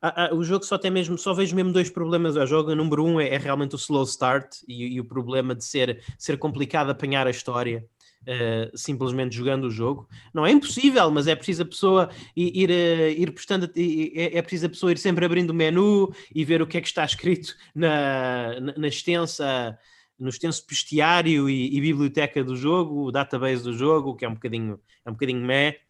[0.03, 2.73] ah, ah, o jogo só tem mesmo, só vejo mesmo dois problemas ao jogo.
[2.73, 6.03] O número um é, é realmente o slow start e, e, o problema de ser,
[6.19, 7.87] ser complicado apanhar a história.
[8.23, 10.09] Uh, simplesmente jogando o jogo.
[10.33, 14.67] Não é impossível, mas é preciso a pessoa ir, ir, ir prestando, é, é preciso
[14.67, 17.53] a pessoa ir sempre abrindo o menu e ver o que é que está escrito
[17.75, 19.77] na, na, na extensa,
[20.17, 24.35] no extenso bestiário e, e, biblioteca do jogo, o database do jogo, que é um
[24.35, 25.81] bocadinho, é um bocadinho meh.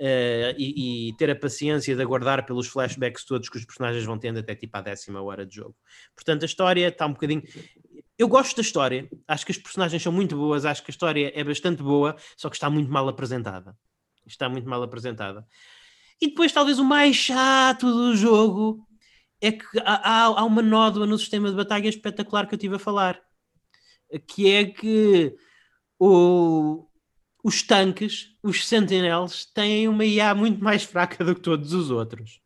[0.00, 4.16] Uh, e, e, ter a paciência de aguardar pelos flashbacks todos que os personagens vão
[4.16, 5.74] tendo até tipo à décima hora de jogo.
[6.14, 7.42] Portanto, a história está um bocadinho.
[8.16, 11.32] Eu gosto da história, acho que as personagens são muito boas, acho que a história
[11.34, 13.76] é bastante boa, só que está muito mal apresentada.
[14.24, 15.44] Está muito mal apresentada.
[16.20, 18.86] E depois, talvez o mais chato do jogo
[19.40, 22.78] é que há, há uma nódoa no sistema de batalha espetacular que eu estive a
[22.78, 23.20] falar,
[24.26, 25.34] que é que
[25.98, 26.87] o,
[27.42, 32.40] os tanques, os Sentinels, têm uma IA muito mais fraca do que todos os outros.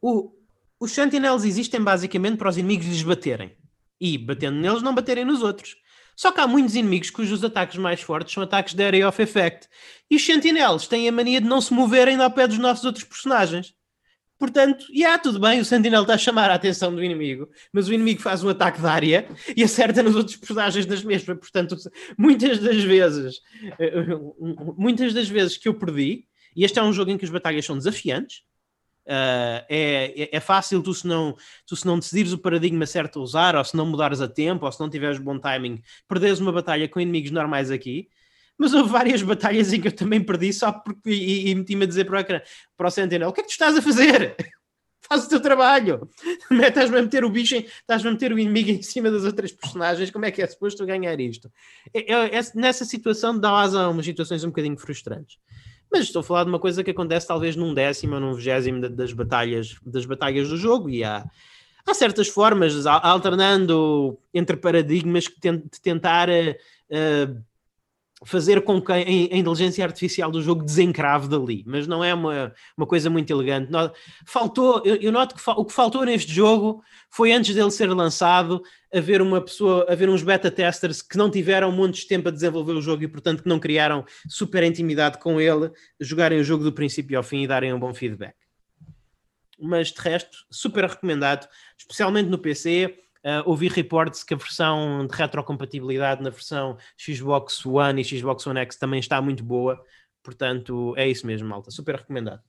[0.00, 0.32] O,
[0.80, 3.56] os Sentinels existem basicamente para os inimigos lhes baterem.
[4.00, 5.76] E, batendo neles, não baterem nos outros.
[6.16, 9.68] Só que há muitos inimigos cujos ataques mais fortes são ataques de Area of Effect.
[10.10, 13.04] E os Sentinels têm a mania de não se moverem ao pé dos nossos outros
[13.04, 13.74] personagens.
[14.38, 17.88] Portanto, e yeah, tudo bem, o Sentinel está a chamar a atenção do inimigo, mas
[17.88, 21.38] o inimigo faz um ataque de área e acerta nos outros personagens das mesmas.
[21.38, 21.76] Portanto,
[22.18, 23.40] muitas das vezes,
[23.78, 24.04] eh,
[24.76, 27.64] muitas das vezes que eu perdi, e este é um jogo em que as batalhas
[27.64, 28.44] são desafiantes,
[29.08, 33.22] Uh, é, é, fácil tu se, não, tu se não decidires o paradigma certo a
[33.22, 36.50] usar, ou se não mudares a tempo, ou se não tiveres bom timing, perderes uma
[36.50, 38.08] batalha com inimigos normais aqui
[38.58, 41.86] mas houve várias batalhas em que eu também perdi só porque e, e meti-me a
[41.86, 42.40] dizer para o ecrã,
[42.76, 44.36] para o Sentinel, o que é que tu estás a fazer?
[45.08, 46.08] faz o teu trabalho.
[46.50, 50.10] Estás-me a meter o bicho, estás-me a meter o inimigo em cima das outras personagens,
[50.10, 51.50] como é que é suposto ganhar isto?
[51.94, 55.38] É, é, é, nessa situação dá asa a umas situações um bocadinho frustrantes.
[55.90, 58.88] Mas estou a falar de uma coisa que acontece talvez num décimo ou num vigésimo
[58.88, 61.24] das batalhas, das batalhas do jogo e há,
[61.86, 65.38] há certas formas, alternando entre paradigmas que
[65.80, 67.44] tentar uh,
[68.26, 72.86] fazer com que a, inteligência artificial do jogo desencrave dali, mas não é uma, uma
[72.86, 73.70] coisa muito elegante.
[74.26, 78.62] Faltou, eu, eu noto que o que faltou neste jogo foi antes dele ser lançado
[78.92, 82.82] haver uma pessoa, haver uns beta testers que não tiveram muitos tempo a desenvolver o
[82.82, 87.16] jogo e portanto que não criaram super intimidade com ele, jogarem o jogo do princípio
[87.16, 88.34] ao fim e darem um bom feedback.
[89.58, 95.12] Mas de resto, super recomendado, especialmente no PC Uh, ouvi reportes que a versão de
[95.16, 99.84] retrocompatibilidade na versão Xbox One e Xbox One X também está muito boa.
[100.22, 101.72] Portanto, é isso mesmo, malta.
[101.72, 102.40] Super recomendado.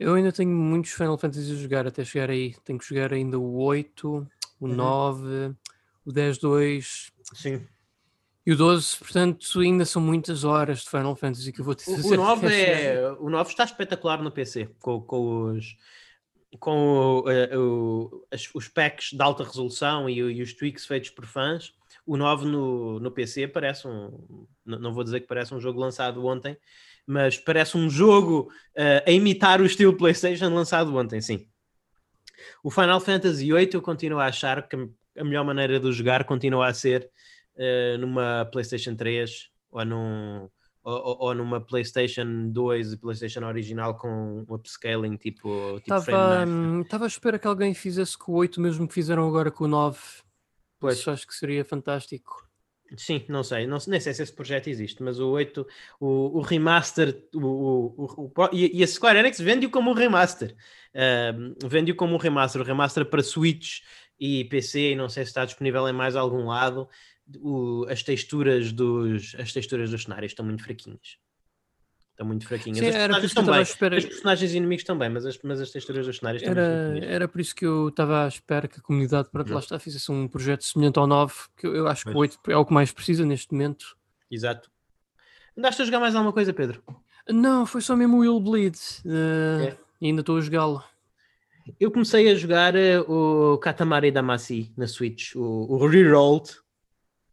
[0.00, 2.56] Eu ainda tenho muitos Final Fantasy a jogar até chegar aí.
[2.64, 4.26] Tenho que jogar ainda o 8,
[4.58, 4.74] o uhum.
[4.74, 5.54] 9,
[6.04, 7.12] o 10-2.
[7.34, 7.64] Sim.
[8.44, 11.88] E o 12, portanto, ainda são muitas horas de Final Fantasy que eu vou ter
[11.88, 15.76] o, o 9 é, O 9 está espetacular no PC, com, com os
[16.58, 21.26] com o, eh, o, os packs de alta resolução e, e, os tweaks feitos por
[21.26, 21.74] fãs,
[22.06, 24.46] o 9 no, no PC parece um.
[24.64, 26.56] Não vou dizer que parece um jogo lançado ontem,
[27.06, 31.46] mas parece um jogo uh, a imitar o estilo PlayStation lançado ontem, sim.
[32.62, 34.76] O Final Fantasy VIII eu continuo a achar que
[35.18, 37.10] a melhor maneira de jogar continua a ser
[37.56, 40.48] uh, numa PlayStation 3 ou num
[40.82, 45.76] ou, ou, numa PlayStation 2 e PlayStation original com um upscaling tipo.
[45.78, 46.44] Estava
[46.84, 49.68] tipo à espera que alguém fizesse com o 8, mesmo que fizeram agora com o
[49.68, 49.98] 9.
[50.78, 50.98] Pois.
[50.98, 52.48] Isso acho que seria fantástico.
[52.96, 55.66] Sim, não sei, não, nem sei se esse projeto existe, mas o 8,
[56.00, 60.56] o, o remaster, o, o, o, e, a Square Enix vende-o como um remaster.
[60.94, 63.80] Uh, vende-o como um remaster, o remaster para Switch
[64.18, 66.88] e PC, e não sei se está disponível em mais algum lado
[67.36, 71.18] o, as texturas dos as texturas dos cenários estão muito fraquinhas.
[72.10, 72.78] Estão muito fraquinhas.
[72.78, 73.96] Sim, as, personagens também, espera...
[73.96, 77.28] as personagens inimigos também, mas as, mas as texturas dos cenários estão era, muito Era
[77.28, 80.26] por isso que eu estava à espera que a comunidade para lá está fizesse um
[80.26, 82.12] projeto semelhante ao 9, que eu, eu acho pois.
[82.34, 83.96] que o 8 é o que mais precisa neste momento.
[84.28, 84.68] Exato.
[85.56, 86.82] Andaste a jogar mais alguma coisa, Pedro?
[87.28, 88.76] Não, foi só mesmo o Will Bleed.
[89.04, 89.76] Uh, é.
[90.02, 90.82] ainda estou a jogá-lo.
[91.78, 96.50] Eu comecei a jogar uh, o Katamari Damacy na Switch, o, o Rerolled,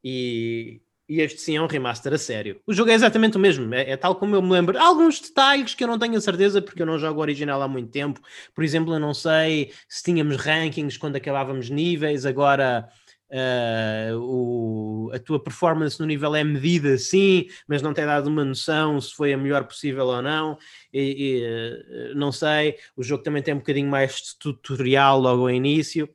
[0.07, 2.61] e, e este sim é um remaster a sério.
[2.67, 4.77] O jogo é exatamente o mesmo, é, é, tal como eu me lembro.
[4.77, 7.59] Há alguns detalhes que eu não tenho a certeza porque eu não jogo o original
[7.59, 8.21] há muito tempo.
[8.53, 12.87] Por exemplo, eu não sei se tínhamos rankings quando acabávamos níveis, agora
[13.31, 18.45] uh, o, a tua performance no nível é medida sim, mas não tem dado uma
[18.45, 20.55] noção se foi a melhor possível ou não.
[20.93, 22.77] E, e, uh, não sei.
[22.95, 26.07] O jogo também tem um bocadinho mais tutorial logo ao início.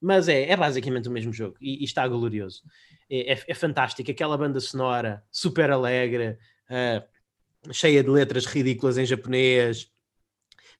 [0.00, 2.62] Mas é, é basicamente o mesmo jogo e, e está glorioso
[3.10, 4.10] é, é, é fantástico.
[4.10, 6.38] Aquela banda sonora super alegre,
[6.70, 9.90] uh, cheia de letras ridículas em japonês.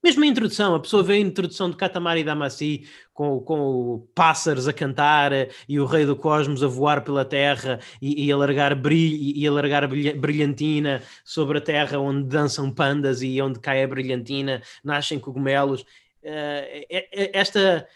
[0.03, 4.73] Mesmo a introdução, a pessoa vê a introdução de Katamari Damacy com, com pássaros a
[4.73, 5.33] cantar
[5.69, 11.59] e o rei do cosmos a voar pela terra e, e brilho e brilhantina sobre
[11.59, 15.81] a terra onde dançam pandas e onde cai a brilhantina, nascem cogumelos.
[16.23, 16.87] Uh,
[17.33, 17.89] esta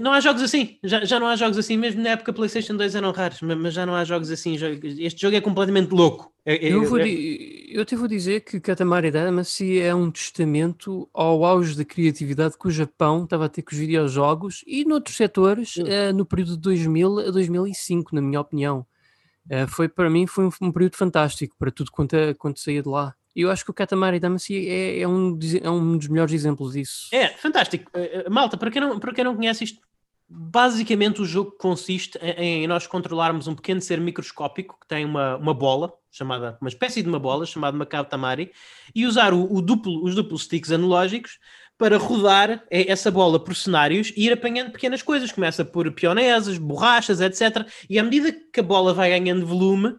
[0.00, 2.94] não há jogos assim, já, já não há jogos assim, mesmo na época PlayStation 2
[2.94, 4.56] eram raros, mas já não há jogos assim.
[4.98, 6.32] Este jogo é completamente louco.
[6.44, 7.08] É, é, eu, vou, é...
[7.08, 12.68] eu te vou dizer que Katamari Damacy é um testamento ao auge da criatividade que
[12.68, 16.58] o Japão estava a ter com os videojogos e noutros setores uh, no período de
[16.58, 18.86] 2000 a 2005, na minha opinião.
[19.50, 22.88] Uh, foi para mim foi um, um, período fantástico para tudo quanto, quanto saía de
[22.88, 23.14] lá.
[23.36, 26.72] E eu acho que o Katamari Damacy é, é, um, é um dos melhores exemplos
[26.72, 27.08] disso.
[27.12, 27.90] É, fantástico.
[27.94, 29.78] Uh, malta, para quem, não, para quem não conhece isto,
[30.26, 35.36] basicamente o jogo consiste em, em, nós controlarmos um pequeno ser microscópico que tem uma,
[35.36, 38.50] uma bola, chamada, uma espécie de uma bola, chamada Katamari,
[38.94, 41.38] e usar o, o duplo, os duplos sticks analógicos
[41.76, 45.30] para rodar essa bola por cenários e ir apanhando pequenas coisas.
[45.30, 47.68] Começa por pionesas, borrachas, etc.
[47.90, 49.94] E à medida que a bola vai ganhando volume,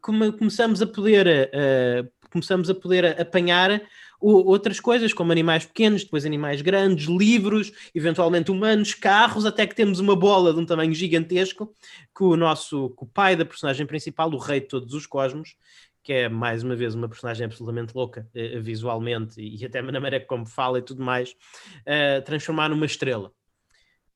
[0.00, 3.82] começamos a poder uh, começamos a poder apanhar
[4.20, 9.98] outras coisas, como animais pequenos, depois animais grandes, livros, eventualmente humanos, carros, até que temos
[9.98, 11.74] uma bola de um tamanho gigantesco
[12.16, 15.56] que o nosso que o pai da personagem principal, o rei de todos os cosmos,
[16.04, 20.24] que é mais uma vez uma personagem absolutamente louca eh, visualmente e até na maneira
[20.24, 21.32] como fala e tudo mais,
[21.80, 23.32] uh, transformar numa estrela.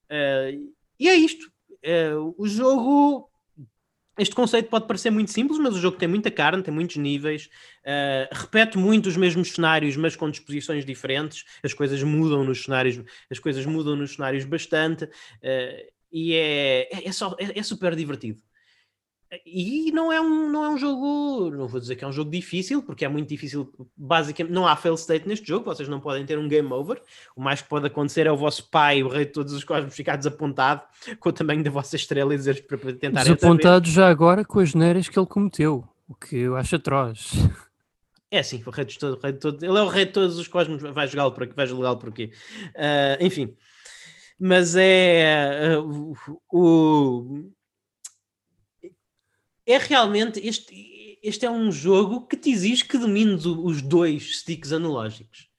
[0.09, 1.51] Uh, e é isto.
[2.37, 3.29] O jogo
[4.17, 7.49] este conceito pode parecer muito simples, mas o jogo tem muita carne, tem muitos níveis,
[7.85, 11.45] uh, repete muito os mesmos cenários, mas com disposições diferentes.
[11.63, 12.99] As coisas mudam nos cenários,
[13.29, 17.95] as coisas mudam nos cenários bastante, uh, e é, é, é, só, é, é super
[17.95, 18.41] divertido.
[19.45, 22.31] E não é, um, não é um jogo, não vou dizer que é um jogo
[22.31, 26.25] difícil, porque é muito difícil, basicamente, não há fail state neste jogo, vocês não podem
[26.25, 27.01] ter um game over,
[27.35, 29.93] o mais que pode acontecer é o vosso pai, o rei de todos os cosmos,
[29.93, 30.81] ficar desapontado
[31.19, 33.23] com o tamanho da vossa estrela e dizer para tentar...
[33.23, 37.31] Desapontado já agora com as neiras que ele cometeu, o que eu acho atroz.
[38.31, 40.13] É sim, o rei de, todo, o rei de todo, ele é o rei de
[40.13, 42.31] todos os cosmos, vai jogá-lo por aqui, vai jogá-lo por aqui.
[42.75, 43.53] Uh, enfim,
[44.39, 46.15] mas é uh,
[46.49, 47.51] o
[49.67, 54.71] é realmente este, este é um jogo que te exige que domines os dois sticks
[54.71, 55.49] analógicos.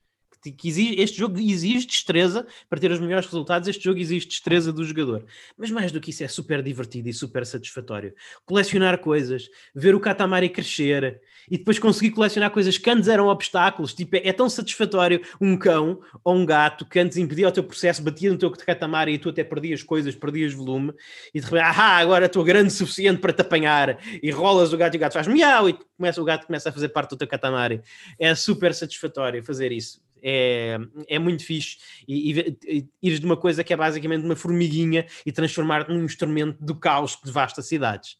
[0.42, 3.68] Que, que exige, este jogo exige destreza para ter os melhores resultados.
[3.68, 5.24] Este jogo exige destreza do jogador.
[5.56, 8.14] Mas mais do que isso, é super divertido e super satisfatório.
[8.44, 11.20] Colecionar coisas, ver o Katamari crescer,
[11.50, 13.94] e depois conseguir colecionar coisas que antes eram obstáculos.
[13.94, 17.64] Tipo, é, é, tão satisfatório um cão ou um gato que antes impedia o teu
[17.64, 20.92] processo, batia no teu catamar e tu até perdias coisas, perdias volume,
[21.34, 24.76] e de repente, ah, agora estou grande o suficiente para te apanhar, e rolas o
[24.76, 27.16] gato e o gato faz miau, e começa, o gato começa a fazer parte do
[27.16, 27.80] teu catamari.
[28.18, 30.00] É super satisfatório fazer isso.
[30.22, 30.78] É,
[31.08, 35.06] é muito fixe e, e, e ires de uma coisa que é basicamente uma formiguinha
[35.24, 38.16] e transformar-te num instrumento do caos que devasta cidades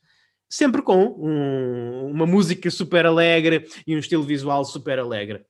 [0.48, 5.44] sempre com um, uma música super alegre e um estilo visual super alegre.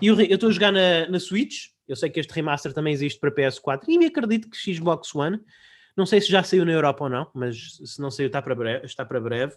[0.00, 3.20] E eu estou a jogar na, na Switch, eu sei que este remaster também existe
[3.20, 5.38] para PS4 e me acredito que Xbox One,
[5.96, 8.54] não sei se já saiu na Europa ou não, mas se não saiu está para
[8.54, 8.86] breve.
[8.86, 9.54] Está para breve.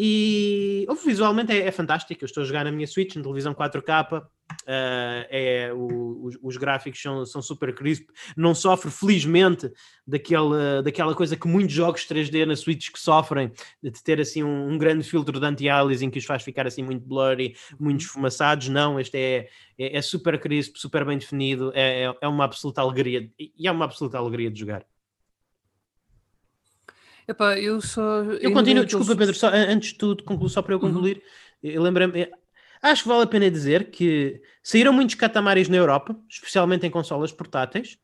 [0.00, 2.22] E visualmente é, é, fantástico.
[2.22, 4.22] Eu estou a jogar na minha Switch, na televisão 4K.
[4.22, 8.08] Uh, é, o, os, os, gráficos são, são super crisp.
[8.36, 9.70] Não sofre, felizmente,
[10.06, 13.50] daquela, daquela coisa que muitos jogos 3D na Switch que sofrem,
[13.82, 17.04] de ter assim um, um grande filtro de anti-aliasing que os faz ficar assim muito
[17.04, 18.68] blurry, muito esfumaçados.
[18.68, 21.72] Não, este é, é, é super crisp, super bem definido.
[21.74, 23.28] É, é, é uma absoluta alegria.
[23.36, 24.86] E é uma absoluta alegria de jogar.
[27.28, 28.22] Epá, eu só.
[28.40, 30.92] Eu continuo, desculpa, Pedro, só, antes de tudo, concluo, só para eu uhum.
[30.92, 31.22] concluir,
[31.62, 31.70] uhum.
[31.70, 32.30] eu lembrei-me.
[32.80, 37.30] Acho que vale a pena dizer que saíram muitos catamares na Europa, especialmente em consolas
[37.30, 37.98] portáteis,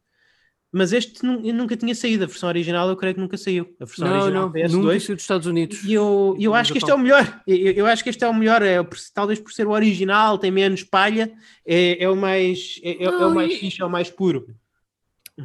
[0.70, 2.24] mas este nunca tinha saído.
[2.24, 3.74] A versão original eu creio que nunca saiu.
[3.80, 4.72] A versão não, original não, PS2.
[4.72, 5.84] Nunca saiu dos Estados Unidos.
[5.84, 7.40] E eu, eu acho que este é o melhor.
[7.46, 8.60] Eu, eu acho que este é o melhor.
[8.60, 8.84] É,
[9.14, 11.32] talvez por ser o original, tem menos palha,
[11.64, 14.48] é, é o mais, é, não, é o mais fixe, é o mais puro.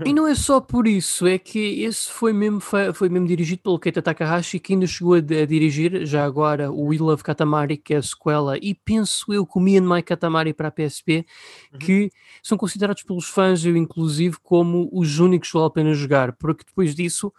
[0.06, 3.80] E não é só por isso, é que esse foi mesmo, foi mesmo dirigido pelo
[3.80, 7.96] Keita Takahashi, que ainda chegou a, a, dirigir já agora o We Love Katamari, que
[7.96, 11.26] é a sequela, e penso eu que o Me and My Katamari para a PSP,
[11.74, 11.80] uhum.
[11.80, 12.12] que
[12.44, 16.64] são considerados pelos fãs, eu inclusive, como os únicos que vale a pena jogar, porque
[16.68, 17.34] depois disso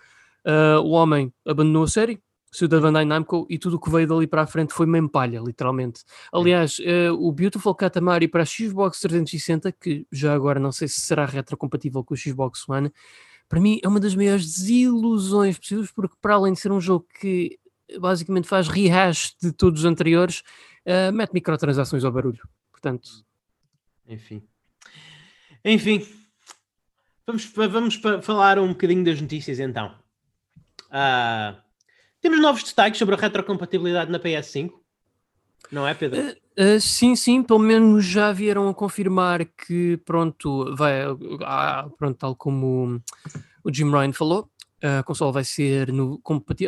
[0.44, 4.06] uh, o homem abandonou a série, saiu da Bandai Namco e tudo o que veio
[4.06, 6.02] dali para a frente foi mesmo palha, literalmente.
[6.32, 11.00] Aliás, uh, o Beautiful Katamari para a Xbox 360, que já agora não sei se
[11.00, 12.92] será retrocompatível com o Xbox One,
[13.48, 17.06] para mim é uma das maiores desilusões possíveis, porque para além de ser um jogo
[17.20, 17.58] que
[17.98, 20.42] basicamente faz rehash de todos os anteriores,
[20.86, 22.48] uh, mete microtransações ao barulho.
[22.70, 23.08] Portanto,
[24.08, 24.42] enfim.
[25.64, 26.06] Enfim,
[27.26, 29.94] vamos, vamos falar um bocadinho das notícias então.
[30.86, 31.69] Uh,
[32.20, 34.72] temos novos destaques sobre a retrocompatibilidade na PS5?
[35.70, 36.20] Não é, Pedro?
[36.20, 42.16] Uh, uh, sim, sim, pelo menos já vieram a confirmar que, pronto, vai, uh, pronto,
[42.16, 43.00] tal como
[43.62, 44.50] o Jim Ryan falou,
[44.82, 46.20] a console vai ser no,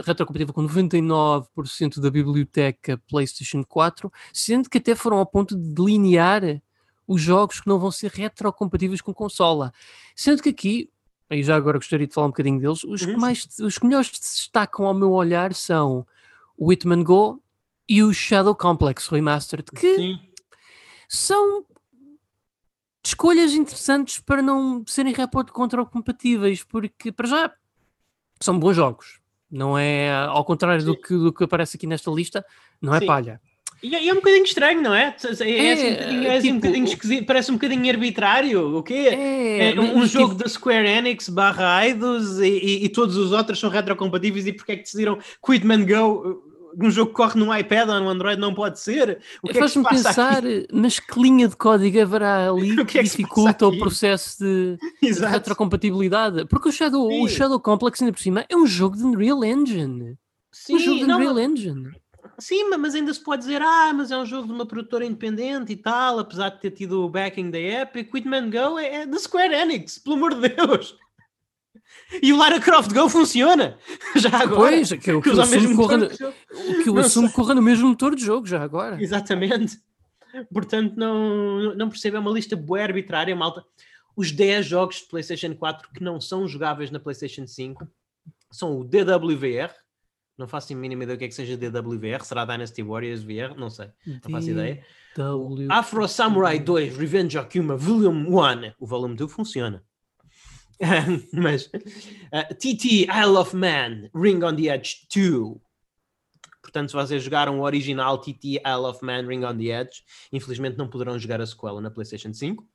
[0.04, 6.60] retrocompatível com 99% da biblioteca PlayStation 4, sendo que até foram ao ponto de delinear
[7.06, 9.72] os jogos que não vão ser retrocompatíveis com consola.
[10.14, 10.90] Sendo que aqui
[11.34, 12.84] e já agora gostaria de falar um bocadinho deles.
[12.84, 13.18] Os que, uhum.
[13.18, 16.06] mais, os que melhores se destacam ao meu olhar são
[16.56, 17.42] o Whitman Go
[17.88, 20.20] e o Shadow Complex Remastered, que Sim.
[21.08, 21.64] são
[23.04, 27.52] escolhas interessantes para não serem report compatíveis, porque para já
[28.40, 29.20] são bons jogos.
[29.50, 32.44] Não é ao contrário do que, do que aparece aqui nesta lista,
[32.80, 33.06] não é Sim.
[33.06, 33.40] palha.
[33.82, 35.16] E é, é um bocadinho estranho, não é?
[35.40, 37.90] É, é, é, assim um, bocadinho, é assim tipo, um bocadinho esquisito, parece um bocadinho
[37.90, 38.76] arbitrário.
[38.76, 39.08] O quê?
[39.10, 40.44] É, é um, um jogo tipo...
[40.44, 44.72] da Square Enix barra Eidos e, e, e, todos os outros são retrocompatíveis e porque
[44.72, 48.54] é que decidiram Quitman Go um jogo que corre no iPad ou no Android não
[48.54, 49.20] pode ser?
[49.42, 50.66] O que Faz-me é pensar, aqui?
[50.72, 54.78] mas que linha de código haverá ali que, que, é que dificulta o processo de,
[55.02, 56.46] de, retrocompatibilidade?
[56.46, 60.16] Porque o Shadow, o Shadow Complex, ainda por cima, é um jogo de Unreal Engine.
[60.50, 61.90] Sim, um jogo de Unreal não, Engine.
[62.42, 65.72] Sim, mas ainda se pode dizer, ah, mas é um jogo de uma produtora independente
[65.72, 68.10] e tal, apesar de ter tido o backing da Epic.
[68.10, 70.98] Quitman Go é, é da Square Enix, pelo amor de Deus.
[72.20, 73.78] E o Lara Croft Go funciona!
[74.16, 74.72] Já agora.
[74.72, 77.88] Pois, que, o que, o assumo corra no, o que eu assumo corra no mesmo
[77.88, 79.00] motor de jogo, já agora.
[79.00, 79.80] Exatamente.
[80.52, 83.64] Portanto, não, não percebo, é uma lista boa arbitrária, malta.
[84.16, 87.86] Os 10 jogos de PlayStation 4 que não são jogáveis na PlayStation 5
[88.50, 89.70] são o DWVR,
[90.36, 93.56] não faço a mínima ideia do que é que seja DWVR, será Dynasty Warriors VR,
[93.56, 94.84] não sei, não faço ideia.
[95.68, 99.82] Afro Samurai 2 Revenge Akuma Volume 1, o Volume 2 funciona.
[101.32, 101.70] Mas uh,
[102.32, 105.54] eh, TT Isle of Man Ring on the Edge 2.
[106.60, 110.02] Portanto, se vocês jogaram o original TT Isle of Man Ring on the Edge,
[110.32, 112.66] infelizmente não poderão jogar a sequela na PlayStation 5.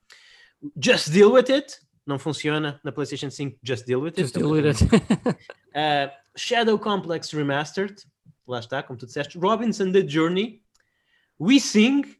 [0.82, 3.58] Just Deal With It, não funciona na PlayStation 5.
[3.64, 4.22] Just Deal With It.
[4.22, 4.84] Just deal with it.
[4.84, 7.96] uh, Shadow Complex Remastered,
[8.48, 9.38] lá está, como tu disseste.
[9.38, 10.62] Robinson The Journey.
[11.40, 12.16] We Sing.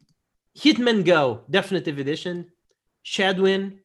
[0.54, 2.46] Hitman Go Definitive Edition.
[3.02, 3.80] Shadwin.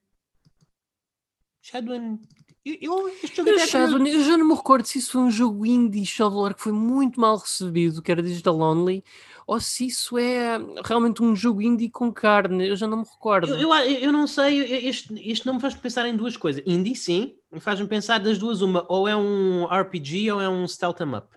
[1.61, 2.19] Shadwin.
[2.65, 5.65] Eu, este jogo eu, Shadwin, eu já não me recordo se isso foi um jogo
[5.65, 9.03] indie shoveler que foi muito mal recebido, que era Digital Only,
[9.45, 13.53] ou se isso é realmente um jogo indie com carne, eu já não me recordo.
[13.53, 16.63] Eu, eu, eu não sei, este, este não me faz pensar em duas coisas.
[16.65, 21.01] Indie, sim, faz-me pensar das duas, uma, ou é um RPG ou é um Stealth
[21.01, 21.27] em Up.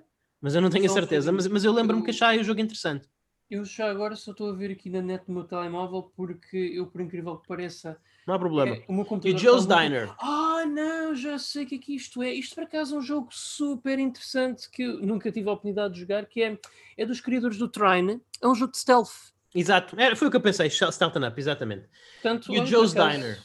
[0.41, 3.09] Mas eu não tenho a certeza, mas, mas eu lembro-me que achei o jogo interessante.
[3.51, 6.86] Eu já agora só estou a ver aqui na net no meu telemóvel porque eu,
[6.86, 8.74] por incrível que pareça, não há problema.
[8.74, 10.12] É, o meu computador e Joe's Diner.
[10.18, 12.32] Ah, não, já sei o que é que isto é.
[12.32, 16.26] Isto por acaso é um jogo super interessante que nunca tive a oportunidade de jogar,
[16.26, 16.59] que é,
[16.97, 18.20] é dos criadores do Trine.
[18.42, 19.32] É um jogo de stealth.
[19.55, 21.86] Exato, Era, foi o que eu pensei, Stealth Up, exatamente.
[22.20, 23.40] Portanto, e o Joe's Diner.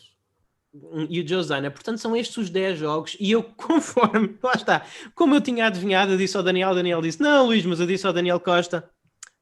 [1.09, 1.71] E o Joe's Diner.
[1.71, 3.15] Portanto, são estes os 10 jogos.
[3.19, 7.21] E eu, conforme, lá está, como eu tinha adivinhado, eu disse ao Daniel, Daniel disse:
[7.21, 8.89] Não, Luís, mas eu disse ao Daniel Costa: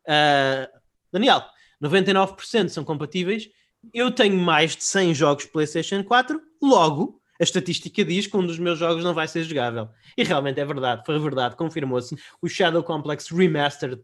[0.08, 0.80] uh,
[1.12, 1.44] Daniel,
[1.82, 3.50] 99% são compatíveis
[3.94, 8.60] eu tenho mais de 100 jogos PlayStation 4, logo a estatística diz que um dos
[8.60, 9.90] meus jogos não vai ser jogável.
[10.18, 12.16] E realmente é verdade, foi verdade, confirmou-se.
[12.42, 14.02] O Shadow Complex Remastered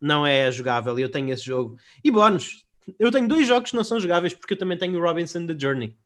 [0.00, 1.76] não é jogável e eu tenho esse jogo.
[2.02, 2.64] E bónus,
[2.98, 5.56] eu tenho dois jogos que não são jogáveis porque eu também tenho o Robinson The
[5.58, 5.96] Journey.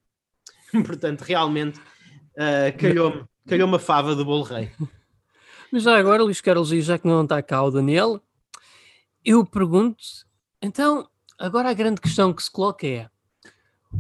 [0.86, 4.70] Portanto, realmente uh, calhou-me calhou a fava do bolo rei.
[5.70, 8.22] Mas já agora, Luís Carlos, e já que não está cá o Daniel,
[9.30, 10.04] eu pergunto,
[10.62, 11.08] então,
[11.38, 13.08] Agora a grande questão que se coloca é: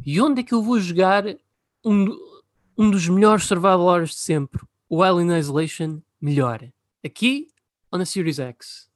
[0.04, 1.24] e onde é que eu vou jogar
[1.84, 2.08] um,
[2.76, 6.68] um dos melhores survival horrors de sempre, o Alien Isolation, melhor?
[7.04, 7.46] Aqui
[7.92, 8.88] ou na Series X?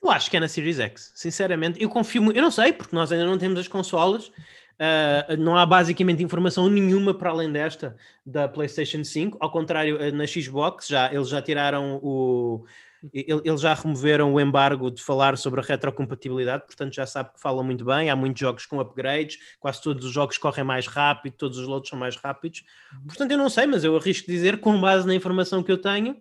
[0.00, 1.82] Eu acho que é na Series X, sinceramente.
[1.82, 4.28] Eu confio, eu não sei, porque nós ainda não temos as consolas.
[4.28, 9.36] Uh, não há basicamente informação nenhuma para além desta da PlayStation 5.
[9.40, 12.64] Ao contrário, na Xbox já eles já tiraram o,
[13.12, 17.64] eles já removeram o embargo de falar sobre a retrocompatibilidade, portanto já sabe que falam
[17.64, 18.10] muito bem.
[18.10, 21.88] Há muitos jogos com upgrades, quase todos os jogos correm mais rápido, todos os loads
[21.88, 22.62] são mais rápidos.
[22.92, 23.06] Uhum.
[23.06, 26.16] Portanto, eu não sei, mas eu arrisco dizer, com base na informação que eu tenho,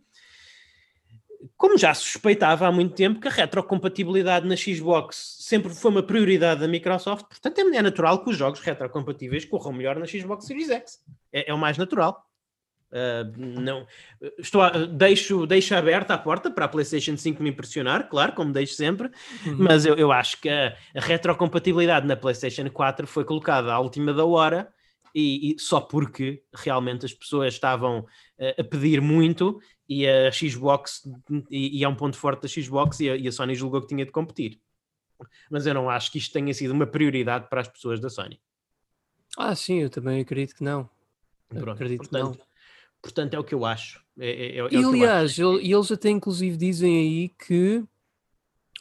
[1.55, 6.61] como já suspeitava há muito tempo, que a retrocompatibilidade na Xbox sempre foi uma prioridade
[6.61, 10.99] da Microsoft, portanto é natural que os jogos retrocompatíveis corram melhor na Xbox Series X.
[11.32, 12.28] É, é o mais natural.
[12.91, 13.85] Uh, não,
[14.39, 18.51] estou a, deixo, deixo aberta a porta para a PlayStation 5 me impressionar, claro, como
[18.51, 19.11] deixo sempre,
[19.45, 19.57] uhum.
[19.59, 24.11] mas eu, eu acho que a, a, retrocompatibilidade na PlayStation 4 foi colocada à última
[24.11, 24.73] da hora
[25.13, 31.03] e, e só porque realmente as pessoas estavam uh, a pedir muito e a Xbox,
[31.49, 33.87] e, e, é um ponto forte da Xbox, e a, e a Sony julgou que
[33.87, 34.59] tinha de competir.
[35.49, 38.39] Mas eu não acho que isto tenha sido uma prioridade para as pessoas da Sony.
[39.37, 40.89] Ah, sim, eu também acredito que não.
[41.49, 42.48] Pronto, acredito portanto, que não
[43.01, 44.03] Portanto, é o que eu acho.
[44.17, 47.83] É, é, é, é e aliás, e eles até inclusive dizem aí que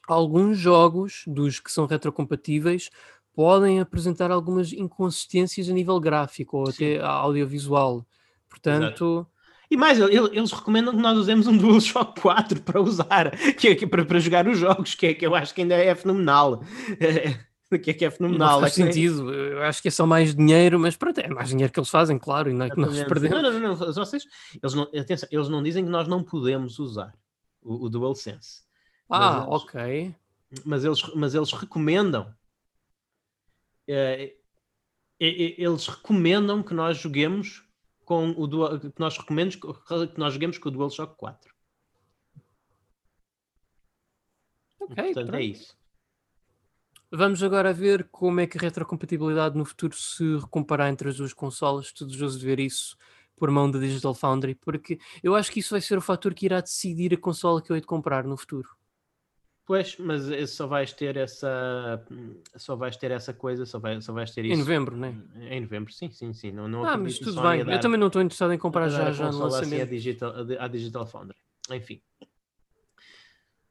[0.08, 2.90] alguns jogos dos que são retrocompatíveis
[3.34, 6.96] podem apresentar algumas inconsistências a nível gráfico ou Sim.
[6.96, 8.04] até audiovisual.
[8.48, 8.84] Portanto.
[8.84, 9.26] Exato.
[9.70, 14.02] E mais, eles recomendam que nós usemos um DualShock 4 para usar, que é para,
[14.02, 16.64] para jogar os jogos, que é que eu acho que ainda é fenomenal.
[17.82, 18.54] que é que é fenomenal.
[18.54, 21.50] Não faz é sentido, eu acho que é só mais dinheiro, mas pronto, é mais
[21.50, 23.42] dinheiro que eles fazem, claro, e não é que nós perdemos.
[23.42, 23.92] Não, não, não, não.
[23.92, 24.24] Vocês,
[24.62, 27.14] eles, não atenção, eles não dizem que nós não podemos usar
[27.62, 28.62] o, o DualSense.
[29.10, 30.14] Ah, eles, ok.
[30.64, 32.34] Mas eles, mas eles recomendam.
[33.86, 34.34] É,
[35.18, 37.64] eles recomendam que nós joguemos
[38.04, 41.54] com o Dual, que nós recomendamos que nós joguemos com o DualShock 4.
[44.80, 45.34] Ok, Portanto, pronto.
[45.34, 45.76] é isso.
[47.10, 51.32] Vamos agora ver como é que a retrocompatibilidade no futuro se recomparar entre as duas
[51.32, 51.86] consolas.
[51.86, 52.96] Estou desejoso de ver isso
[53.34, 56.44] por mão da Digital Foundry, porque eu acho que isso vai ser o fator que
[56.44, 58.68] irá decidir a consola que eu hei de comprar no futuro.
[59.64, 62.02] Pois, mas só vais ter essa
[62.56, 64.54] só vais ter essa coisa, só, vai, só vais ter isso.
[64.54, 65.56] Em novembro, não é?
[65.56, 66.50] Em novembro, sim, sim, sim.
[66.50, 67.64] Não, não ah, mas tudo bem.
[67.64, 69.74] Dar, eu também não estou interessado em comprar já, já no lançamento.
[69.74, 71.36] Assim a, digital, a Digital Foundry.
[71.70, 72.00] Enfim.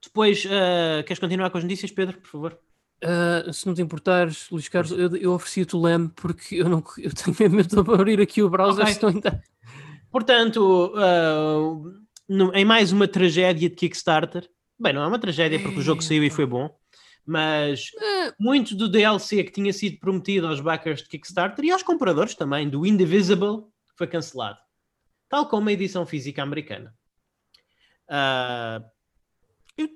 [0.03, 2.59] Depois, uh, queres continuar com as notícias, Pedro, por favor?
[3.03, 6.83] Uh, se não te importares, Luís Carlos, eu, eu ofereci-te o LAM porque eu, não,
[6.97, 8.87] eu tenho medo de abrir aqui o browser.
[8.87, 9.09] Okay.
[9.09, 9.43] Ainda...
[10.09, 11.93] Portanto, uh,
[12.27, 16.01] no, em mais uma tragédia de Kickstarter, bem, não é uma tragédia porque o jogo
[16.01, 16.75] saiu e foi bom,
[17.23, 21.83] mas uh, muito do DLC que tinha sido prometido aos backers de Kickstarter e aos
[21.83, 23.63] compradores também, do Indivisible,
[23.95, 24.57] foi cancelado,
[25.29, 26.95] tal como a edição física americana.
[29.77, 29.87] eu,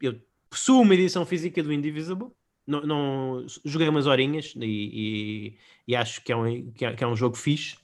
[0.00, 2.30] eu possuo uma edição física do Indivisible
[2.68, 5.58] não, não, joguei umas horinhas e, e,
[5.88, 7.78] e acho que é, um, que é, que, é, um jogo fixe,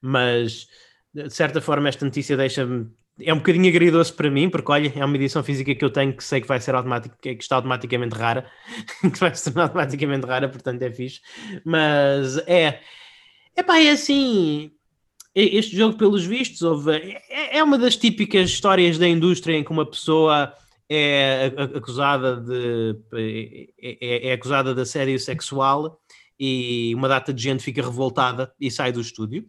[0.00, 0.66] mas
[1.12, 2.90] de certa forma esta notícia deixa-me.
[3.20, 6.16] É um bocadinho agridoce para mim, porque olha, é uma edição física que eu tenho
[6.16, 8.48] que sei que vai ser automática, que está automaticamente rara,
[9.02, 11.20] que vai ser automaticamente rara, portanto é fixe.
[11.64, 12.80] Mas é,
[13.54, 14.72] é pá, é assim.
[15.34, 19.70] Este jogo, pelos vistos, houve, é, é uma das típicas histórias da indústria em que
[19.70, 20.54] uma pessoa
[20.88, 23.68] é acusada de é,
[24.00, 26.00] é, é, acusada de assédio sexual
[26.38, 29.46] e uma data de gente fica revoltada e sai do estúdio.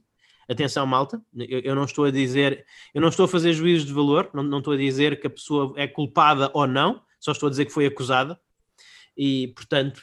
[0.50, 3.94] Atenção, malta, eu, eu não estou a dizer, eu não estou a fazer juízos de
[3.94, 7.48] valor, não, não estou a dizer que a pessoa é culpada ou não, só estou
[7.48, 8.40] a dizer que foi acusada
[9.16, 10.02] e, portanto,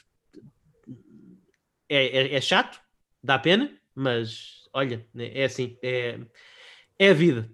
[1.89, 2.80] é, é, é chato,
[3.22, 6.20] dá pena, mas olha, é assim, é,
[6.99, 7.51] é a vida.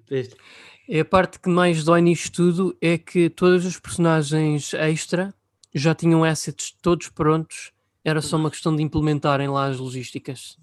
[0.89, 5.35] É a parte que mais dói nisto tudo é que todos os personagens extra
[5.75, 7.73] já tinham assets todos prontos,
[8.05, 10.59] era só uma questão de implementarem lá as logísticas.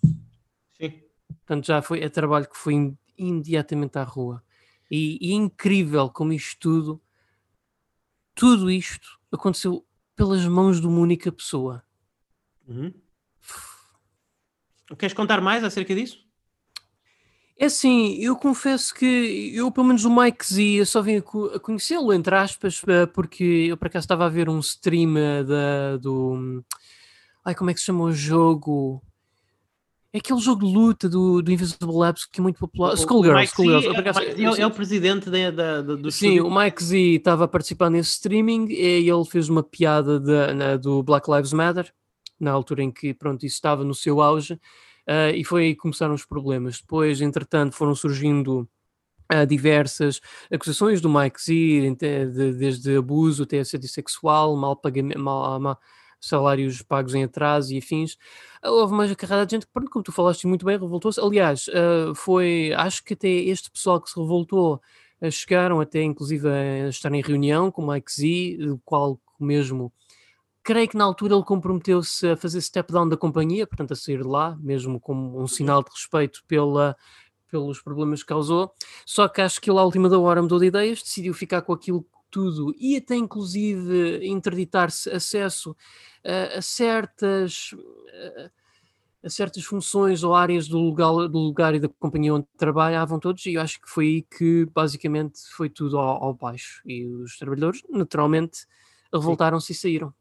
[0.77, 1.01] Sim.
[1.27, 4.43] Portanto, já foi é trabalho que foi imediatamente à rua.
[4.91, 7.01] E, e incrível como isto tudo,
[8.35, 11.83] tudo isto aconteceu pelas mãos de uma única pessoa.
[12.67, 12.93] Uhum.
[14.97, 16.28] Queres contar mais acerca disso?
[17.61, 21.59] É assim, eu confesso que eu, pelo menos o Mike Z, eu só vim a
[21.59, 25.97] conhecê-lo, entre aspas, eh, porque eu por acaso estava a ver um stream eh, da,
[25.97, 26.63] do.
[27.43, 29.03] Ai, como é que se chama o jogo?
[30.13, 32.93] É aquele jogo de luta do, do Invisible Labs que é muito popular.
[32.93, 33.93] Skullgirl, Skullgirl.
[33.93, 36.47] É, é, é, o presidente da, da, do Sim, estúdio.
[36.47, 40.77] o Mike Z estava a participar nesse streaming e ele fez uma piada de, na,
[40.77, 41.93] do Black Lives Matter,
[42.39, 44.57] na altura em que pronto, isso estava no seu auge.
[45.09, 46.79] Uh, e foi aí que começaram os problemas.
[46.79, 48.69] Depois, entretanto, foram surgindo
[49.33, 50.21] uh, diversas
[50.53, 55.79] acusações do Mike Z, de, desde abuso até assédio sexual, mal pagamento, mal, mal,
[56.21, 58.13] salários pagos em atraso e afins.
[58.63, 61.19] Uh, houve uma carrada de gente que, como tu falaste muito bem, revoltou-se.
[61.19, 61.65] Aliás,
[62.15, 64.79] foi, acho que até este pessoal que se revoltou
[65.31, 69.91] chegaram até inclusive a estar em reunião com o Mike Z, o qual mesmo
[70.69, 74.21] creio que na altura ele comprometeu-se a fazer step down da companhia, portanto a sair
[74.21, 75.47] de lá, mesmo como um uhum.
[75.47, 76.95] sinal de respeito pela,
[77.49, 78.71] pelos problemas que causou.
[79.03, 81.73] Só que acho que ele à última da hora mudou de ideias, decidiu ficar com
[81.73, 85.75] aquilo tudo e até inclusive interditar-se acesso
[86.23, 87.71] a, a certas
[89.23, 93.43] a certas funções ou áreas do lugar, do lugar e da companhia onde trabalhavam todos
[93.47, 97.39] e eu acho que foi aí que basicamente foi tudo ao, ao baixo e os
[97.39, 98.67] trabalhadores naturalmente
[99.11, 100.13] revoltaram-se e saíram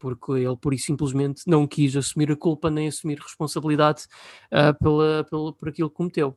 [0.00, 4.04] porque ele por isso simplesmente não quis assumir a culpa nem assumir responsabilidade
[4.46, 6.36] uh, pela, pela, por aquilo que cometeu.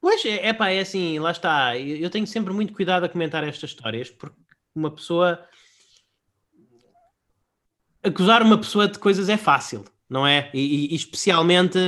[0.00, 1.78] Pois, é, é pá, é assim, lá está.
[1.78, 4.36] Eu tenho sempre muito cuidado a comentar estas histórias, porque
[4.74, 5.46] uma pessoa.
[8.02, 10.50] Acusar uma pessoa de coisas é fácil não é?
[10.52, 11.78] E, e especialmente,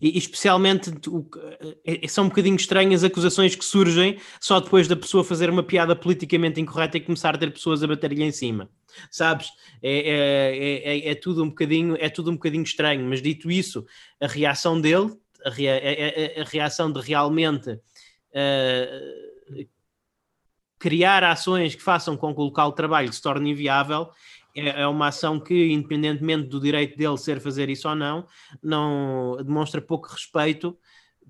[0.00, 0.90] e especialmente
[1.84, 5.94] é, são um bocadinho estranhas acusações que surgem só depois da pessoa fazer uma piada
[5.94, 8.68] politicamente incorreta e começar a ter pessoas a bater-lhe em cima,
[9.12, 9.50] sabes?
[9.80, 13.86] É, é, é, é, tudo um bocadinho, é tudo um bocadinho estranho, mas dito isso,
[14.20, 15.12] a reação dele,
[15.46, 15.80] a, rea,
[16.36, 19.68] a, a reação de realmente uh,
[20.80, 24.10] criar ações que façam com que o local de trabalho se torne inviável
[24.54, 28.26] é, é uma ação que, independentemente do direito dele ser fazer isso ou não,
[28.62, 30.76] não demonstra pouco respeito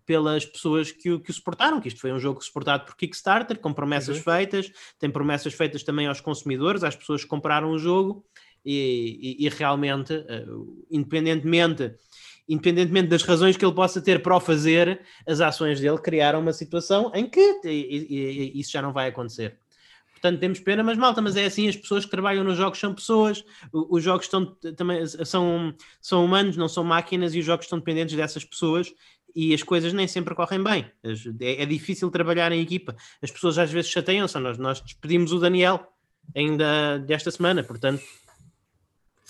[0.08, 3.58] pelas pessoas que o, que o suportaram, que isto foi um jogo suportado por Kickstarter,
[3.58, 4.22] com promessas uhum.
[4.22, 8.24] feitas, tem promessas feitas também aos consumidores, às pessoas que compraram o jogo,
[8.64, 11.94] e, e, e realmente, uh, independentemente,
[12.48, 16.54] independentemente das razões que ele possa ter para o fazer, as ações dele criaram uma
[16.54, 17.60] situação em que
[18.54, 19.58] isso já não vai acontecer.
[20.20, 22.92] Portanto, temos pena, mas malta, mas é assim, as pessoas que trabalham nos jogos são
[22.92, 24.46] pessoas, os jogos estão,
[24.76, 28.92] também, são, são humanos, não são máquinas, e os jogos estão dependentes dessas pessoas
[29.34, 30.90] e as coisas nem sempre correm bem.
[31.40, 32.96] É, é difícil trabalhar em equipa.
[33.22, 34.38] As pessoas às vezes chateiam-se.
[34.38, 35.86] Nós, nós despedimos o Daniel
[36.34, 38.02] ainda desta semana, portanto,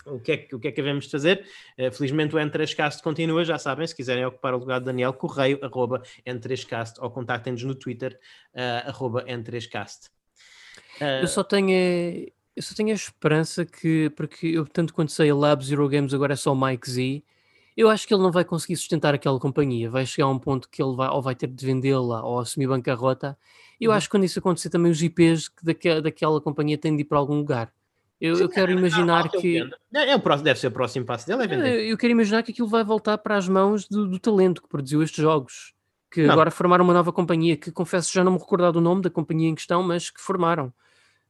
[0.07, 1.47] o que é que, o que, é que devemos fazer?
[1.79, 5.59] Uh, felizmente o N3Cast continua, já sabem, se quiserem ocupar o lugar de Daniel, correio,
[5.63, 8.19] arroba N3Cast, ou contactem-nos no Twitter,
[8.55, 10.11] uh, arroba N3Cast.
[11.01, 11.71] Uh, eu só tenho
[12.59, 16.13] eu só tenho a esperança que, porque eu tanto quanto sei a Lab Zero Games
[16.13, 17.23] agora é só Mike Z,
[17.77, 20.69] eu acho que ele não vai conseguir sustentar aquela companhia, vai chegar a um ponto
[20.69, 23.39] que ele vai, ou vai ter de vendê-la ou assumir bancarrota,
[23.81, 23.97] eu uhum.
[23.97, 27.19] acho que quando isso acontecer também os IPs daquela, daquela companhia têm de ir para
[27.19, 27.73] algum lugar.
[28.21, 29.59] Eu, Sim, eu quero imaginar é que.
[29.95, 31.73] É, é, o próximo, deve ser o próximo passo dele, é vender.
[31.75, 34.69] Eu, eu quero imaginar que aquilo vai voltar para as mãos do, do talento que
[34.69, 35.73] produziu estes jogos.
[36.11, 36.33] Que não.
[36.33, 39.49] agora formaram uma nova companhia, que confesso já não me recordar do nome da companhia
[39.49, 40.73] em questão, mas que formaram.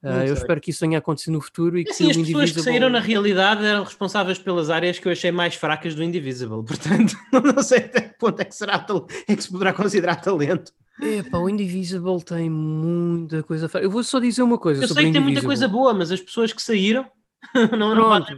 [0.03, 2.53] Uh, eu espero que isso venha a acontecer no futuro e que assim, as pessoas
[2.53, 6.63] que saíram na realidade eram responsáveis pelas áreas que eu achei mais fracas do Indivisible,
[6.65, 8.87] portanto não sei até que ponto é que será
[9.27, 10.73] é que se poderá considerar talento.
[11.01, 13.69] Epá, o Indivisible tem muita coisa.
[13.81, 14.83] Eu vou só dizer uma coisa.
[14.83, 17.09] Eu sei que tem muita coisa boa, mas as pessoas que saíram
[17.77, 18.37] não, não podem.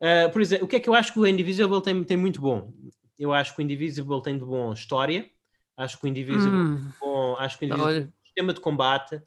[0.00, 2.40] Uh, por exemplo, o que é que eu acho que o Indivisible tem, tem muito
[2.40, 2.72] bom?
[3.18, 5.28] Eu acho que o Indivisible tem de bom história,
[5.76, 6.90] acho que o Indivisible hum.
[7.00, 9.20] bom, acho que o Indivisible tem sistema de combate.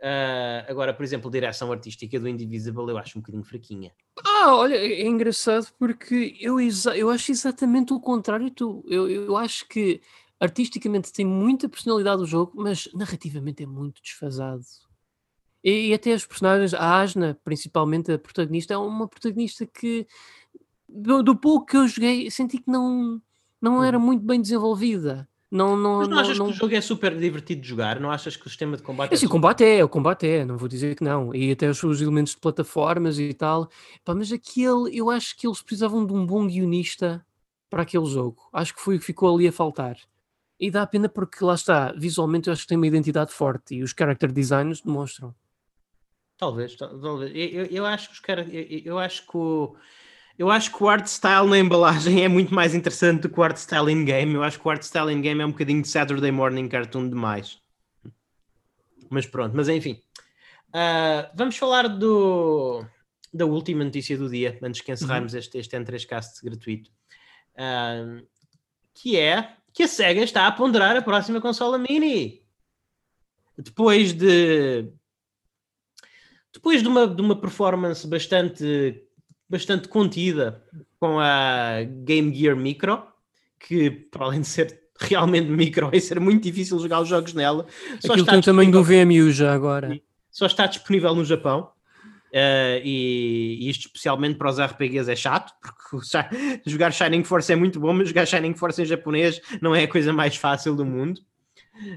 [0.00, 3.92] Uh, agora, por exemplo, a direção artística do Indivisible eu acho um bocadinho fraquinha.
[4.24, 6.58] Ah, olha, é engraçado porque eu,
[6.96, 8.50] eu acho exatamente o contrário.
[8.50, 10.00] Tu, eu, eu acho que
[10.40, 14.64] artisticamente tem muita personalidade o jogo, mas narrativamente é muito desfasado.
[15.62, 20.06] E, e, até as personagens, a Asna, principalmente a protagonista, é uma protagonista que
[20.88, 23.20] do, do pouco que eu joguei senti que não,
[23.60, 24.04] não era uhum.
[24.04, 25.28] muito bem desenvolvida.
[25.50, 26.46] Não, não, Mas não, não achas não...
[26.46, 27.98] que o jogo é super divertido de jogar?
[27.98, 29.26] Não achas que o sistema de combate é, é super...
[29.26, 31.34] o combate é, o combate é, não vou dizer que não.
[31.34, 33.68] E até os, os elementos de plataformas e tal.
[34.04, 37.26] Pá, mas aquele, eu acho que eles precisavam de um bom guionista
[37.68, 38.48] para aquele jogo.
[38.52, 39.96] Acho que foi o que ficou ali a faltar.
[40.58, 43.82] E dá pena porque lá está, visualmente eu acho que tem uma identidade forte e
[43.82, 45.34] os character designs demonstram.
[46.36, 47.32] Talvez, talvez.
[47.34, 49.74] Eu, eu acho que os caras, eu, eu, acho que o
[50.38, 53.42] eu acho que o art style na embalagem é muito mais interessante do que o
[53.42, 54.34] art style in game.
[54.34, 57.08] Eu acho que o art style in game é um bocadinho de Saturday morning cartoon
[57.08, 57.58] demais.
[59.10, 60.00] Mas pronto, mas enfim.
[60.68, 62.84] Uh, vamos falar do
[63.32, 65.38] da última notícia do dia, antes que encerrarmos uhum.
[65.38, 66.90] este, este N3Cast gratuito.
[67.54, 68.26] Uh,
[68.94, 72.42] que é que a SEGA está a ponderar a próxima consola mini.
[73.56, 74.92] Depois de
[76.52, 79.04] depois de uma, de uma performance bastante,
[79.50, 80.62] bastante contida
[81.00, 83.02] com a Game Gear Micro,
[83.58, 87.66] que para além de ser realmente micro, vai ser muito difícil jogar os jogos nela.
[88.00, 90.00] Só Aquilo está tem também do VMU já agora.
[90.30, 91.72] Só está disponível no Japão.
[92.32, 96.06] Uh, e, e, isto especialmente para os RPGs é chato, porque
[96.64, 99.88] jogar Shining Force é muito bom, mas jogar Shining Force em japonês não é a
[99.88, 101.18] coisa mais fácil do mundo.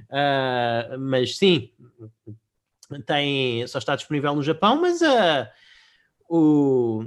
[0.10, 1.70] Uh, mas sim,
[3.06, 5.47] tem, só está disponível no Japão, mas uh,
[6.28, 7.04] o,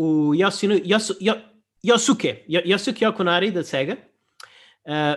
[0.00, 1.18] o Yoshino, Yosu,
[1.84, 3.98] Yosuke, Yosuke Okunari da Sega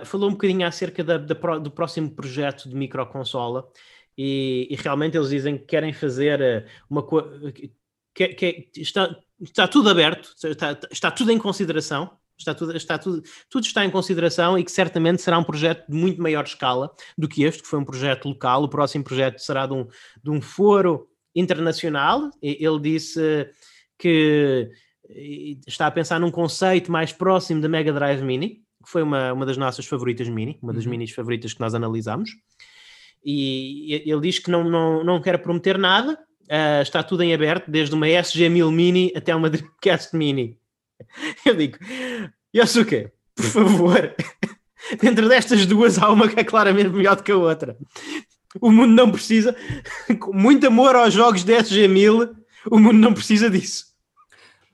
[0.03, 3.69] falou um bocadinho acerca da, da, do próximo projeto de microconsola
[4.17, 9.67] e, e, realmente eles dizem que querem fazer eh, uma coisa que, que, está, está
[9.67, 14.59] tudo aberto, está, está tudo em consideração, está tudo, está tudo, tudo está em consideração
[14.59, 17.79] e que certamente será um projeto de muito maior escala do que este, que foi
[17.79, 18.63] um projeto local.
[18.63, 19.87] O próximo projeto será de um,
[20.21, 22.29] de um foro internacional.
[22.41, 23.47] Ele disse
[24.01, 24.71] que
[25.67, 29.45] está a pensar num conceito mais próximo da Mega Drive Mini, que foi uma, uma
[29.45, 30.91] das nossas favoritas Mini, uma das uhum.
[30.91, 32.31] minis favoritas que nós analisamos
[33.23, 37.69] e ele diz que não, não, não quer prometer nada, uh, está tudo em aberto,
[37.69, 40.57] desde uma SG1000 Mini até uma Dreamcast Mini.
[41.45, 41.77] Eu digo,
[42.55, 44.15] Yosuke, por favor,
[45.01, 47.77] dentro destas duas há uma que é claramente melhor do que a outra.
[48.59, 49.55] O mundo não precisa,
[50.19, 52.35] com muito amor aos jogos de SG1000,
[52.69, 53.90] o mundo não precisa disso.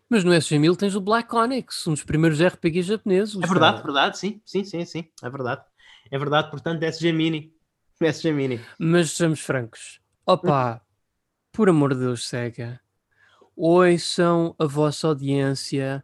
[0.10, 3.36] Mas no SG1000 tens o Black Onyx, um dos primeiros RPGs japoneses.
[3.36, 5.64] É verdade, verdade, sim, sim, sim, sim, é verdade.
[6.10, 7.54] É verdade, portanto, SG Mini.
[8.00, 8.62] SG Mini.
[8.80, 10.00] Mas sejamos francos.
[10.26, 10.82] Opa,
[11.52, 12.80] por amor de Deus, Sega.
[13.56, 16.04] Ouçam a vossa audiência.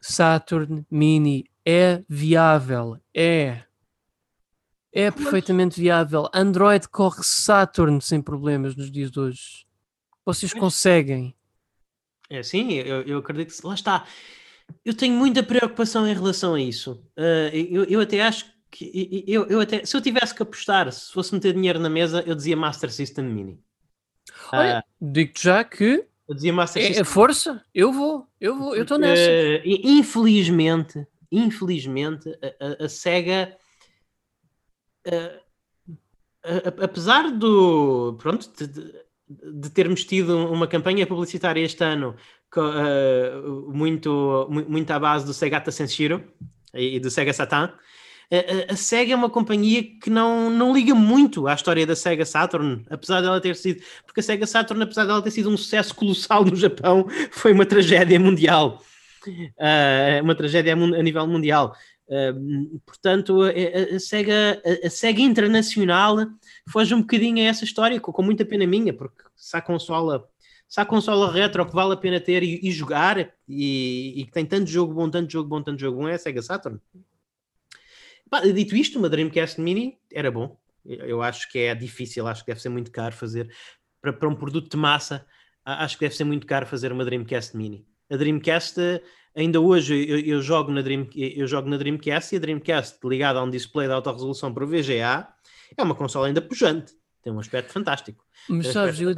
[0.00, 3.00] Saturn Mini é viável.
[3.14, 3.64] É.
[4.92, 6.28] É perfeitamente viável.
[6.32, 9.66] Android corre Saturn sem problemas nos dias de hoje.
[10.24, 11.34] Vocês conseguem.
[12.34, 14.06] É sim, eu, eu acredito que lá está.
[14.84, 17.04] Eu tenho muita preocupação em relação a isso.
[17.18, 21.12] Uh, eu, eu até acho que eu, eu até, se eu tivesse que apostar, se
[21.12, 23.60] fosse meter dinheiro na mesa, eu dizia Master System Mini.
[24.52, 27.02] Olha, uh, digo-te já que Eu dizia Master é, System.
[27.02, 29.22] É força, eu vou, eu vou, eu estou nessa.
[29.22, 32.28] Uh, infelizmente, infelizmente,
[32.60, 33.56] a, a, a SEGA.
[35.06, 35.44] Uh,
[36.82, 42.14] apesar do pronto de, de, de, termos tido uma campanha publicitária este ano
[42.56, 46.24] uh, muito, muito à base do Segata Senshiro
[46.72, 47.72] e do Sega Saturn,
[48.30, 52.24] a, a, Sega é uma companhia que não, não liga muito à história da Sega
[52.24, 55.94] Saturn, apesar dela ter sido, porque a Sega Saturn, apesar dela ter sido um sucesso
[55.94, 58.82] colossal no Japão, foi uma tragédia mundial,
[59.26, 61.76] uh, uma tragédia a nível mundial.
[62.84, 66.16] Portanto, a, a, Sega, a, a, Sega Internacional
[66.68, 70.28] foge um bocadinho a essa história, com, com muita pena minha, porque se a consola
[70.68, 74.32] se há consola retro que vale a pena ter e, e jogar e, e, que
[74.32, 76.80] tem tanto jogo bom, tanto jogo bom, tanto jogo bom, é a Sega Saturn.
[78.52, 80.58] dito isto, uma Dreamcast Mini era bom.
[80.84, 83.48] Eu acho que é difícil, acho que deve ser muito caro fazer
[84.00, 85.24] para, para um produto de massa.
[85.64, 87.86] Acho que deve ser muito caro fazer uma Dreamcast Mini.
[88.10, 88.76] A Dreamcast,
[89.34, 93.38] ainda hoje eu, eu, jogo na Dream, eu jogo na Dreamcast e a Dreamcast ligada
[93.38, 95.28] a um display de alta resolução para VGA
[95.76, 96.92] é uma consola ainda pujante.
[97.22, 98.24] Tem um aspecto fantástico.
[98.48, 99.10] Mas sabes, eu,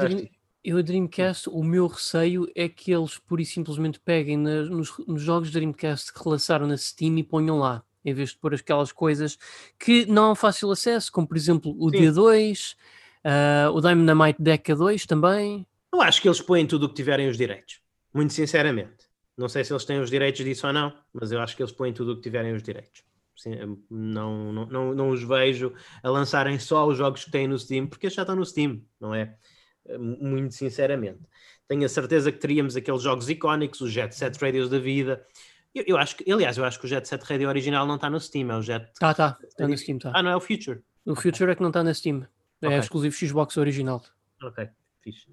[0.65, 4.93] eu a Dreamcast, o meu receio é que eles pura e simplesmente peguem na, nos,
[5.07, 8.93] nos, jogos Dreamcast que relançaram na Steam e ponham lá, em vez de pôr aquelas
[8.93, 9.39] coisas
[9.79, 11.99] que não há fácil acesso, como por exemplo o Sim.
[11.99, 12.77] D2, uh,
[13.25, 15.67] ah, o Dynamite Deca 2 também.
[15.93, 17.81] Eu acho que eles põem tudo o que tiverem os direitos,
[18.15, 19.06] muito sinceramente.
[19.37, 21.73] Não sei se eles têm os direitos disso ou não, mas eu acho que eles
[21.73, 23.05] põem tudo o que tiverem os direitos.
[23.37, 27.59] Sim, não, não, não, não os vejo a lançarem só os jogos que têm no
[27.59, 29.37] Steam, porque já estão no Steam, não é?
[29.99, 31.21] muito sinceramente.
[31.69, 35.25] Tenho a certeza que teríamos aqueles jogos icónicos, os Jet Set Radios da vida.
[35.75, 38.09] Eu, eu, acho que, aliás, eu acho que o Jet Set Radio original não está
[38.09, 38.91] no Steam, é o Jet.
[38.99, 40.13] Tá, tá, está no Steam, tá.
[40.15, 40.81] Ah, não é o Future.
[41.05, 41.15] O.
[41.15, 42.27] Future é que não está na Steam.
[42.63, 42.79] É okay.
[42.79, 44.03] exclusivo Xbox original.
[44.43, 44.69] Ok,
[45.03, 45.27] fixe.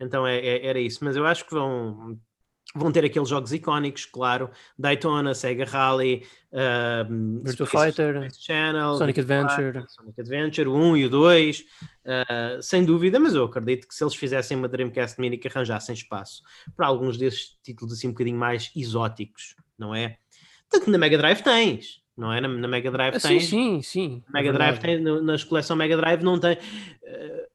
[0.00, 2.18] Então é, é, era isso, mas eu acho que vão
[2.74, 9.84] Vão ter aqueles jogos icónicos, claro, Daytona, Sega Rally, uh, Virtua Fighter, Channel, Sonic Adventure,
[9.88, 14.02] Sonic Adventure, o 1 e o 2, uh, sem dúvida, mas eu acredito que se
[14.02, 16.42] eles fizessem uma Dreamcast Mini que arranjassem espaço
[16.74, 20.16] para alguns desses títulos assim um bocadinho mais exóticos, não é?
[20.70, 22.40] Tanto na Mega Drive tens, não é?
[22.40, 23.44] Na, na Mega Drive ah, tens.
[23.44, 24.24] Sim, sim, sim.
[24.32, 26.54] Mega é Drive tem, nas coleção Mega Drive não tem.
[26.54, 27.51] Uh,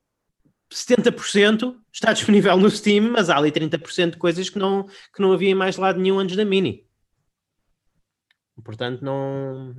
[0.71, 5.31] 70% está disponível no Steam, mas há ali 30% de coisas que não, que não
[5.31, 6.85] havia em mais lado nenhum antes da Mini.
[8.63, 9.73] Portanto, não,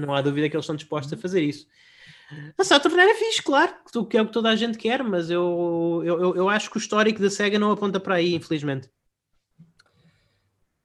[0.00, 1.66] não há dúvida que eles estão dispostos a fazer isso.
[2.58, 3.72] A Saturn era fixe, claro,
[4.08, 6.78] que é o que toda a gente quer, mas eu, eu, eu acho que o
[6.78, 8.90] histórico da SEGA não aponta para aí, infelizmente.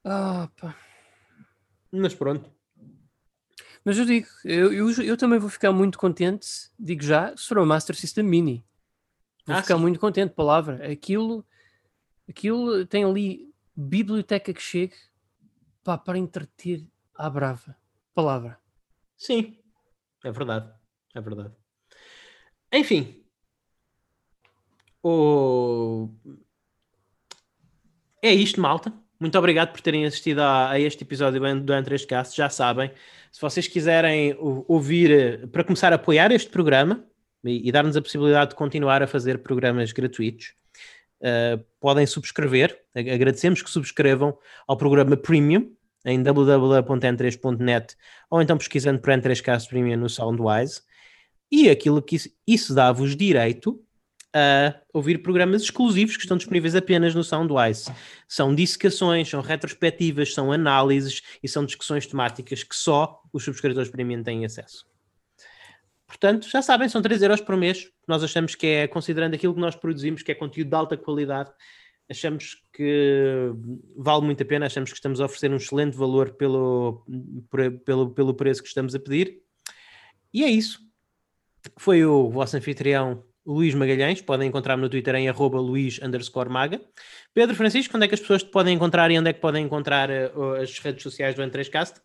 [0.04, 0.76] Ah, pá.
[1.92, 2.50] Mas pronto.
[3.84, 6.46] Mas eu digo, eu, eu, eu também vou ficar muito contente,
[6.78, 8.64] digo já, se for o Master System Mini.
[9.46, 9.80] Vou ah, ficar sim.
[9.80, 10.90] muito contente, palavra.
[10.90, 11.44] Aquilo,
[12.28, 14.94] aquilo tem ali biblioteca que chegue
[15.82, 17.76] pá, para entreter à brava.
[18.14, 18.58] Palavra.
[19.16, 19.58] Sim,
[20.24, 20.72] é verdade.
[21.14, 21.54] É verdade.
[22.72, 23.24] Enfim.
[25.02, 26.08] O...
[28.22, 28.92] É isto, malta.
[29.18, 32.36] Muito obrigado por terem assistido a, a este episódio do Entre Cast.
[32.36, 32.90] Já sabem,
[33.30, 37.04] se vocês quiserem ouvir, eh, para começar a apoiar este programa,
[37.44, 40.54] e, dar-nos a possibilidade de continuar a fazer programas gratuitos.
[41.20, 44.36] Uh, podem subscrever, agradecemos que subscrevam
[44.66, 45.70] ao programa Premium
[46.04, 47.94] em www.n3.net
[48.30, 50.80] ou então pesquisando por N3Cast Premium no Soundwise
[51.50, 53.78] e aquilo que isso, isso dá-vos direito
[54.32, 57.92] a ouvir programas exclusivos que estão disponíveis apenas no Soundwise.
[58.28, 64.22] São dissecações, são retrospectivas, são análises e são discussões temáticas que só os subscritores premium
[64.22, 64.89] têm acesso.
[66.10, 67.88] Portanto, já sabem, são 3 euros por mês.
[68.06, 71.52] Nós achamos que é, considerando aquilo que nós produzimos, que é conteúdo de alta qualidade,
[72.10, 73.52] achamos que
[73.96, 77.06] vale muito a pena, achamos que estamos a oferecer um excelente valor pelo,
[77.84, 79.38] pelo, pelo preço que estamos a pedir.
[80.34, 80.80] E é isso.
[81.78, 86.00] Foi o vosso anfitrião Luís Magalhães, podem encontrar-me no Twitter em arroba luís
[86.48, 86.80] maga.
[87.32, 89.64] Pedro Francisco, onde é que as pessoas te podem encontrar e onde é que podem
[89.64, 92.00] encontrar uh, as redes sociais do N3Cast?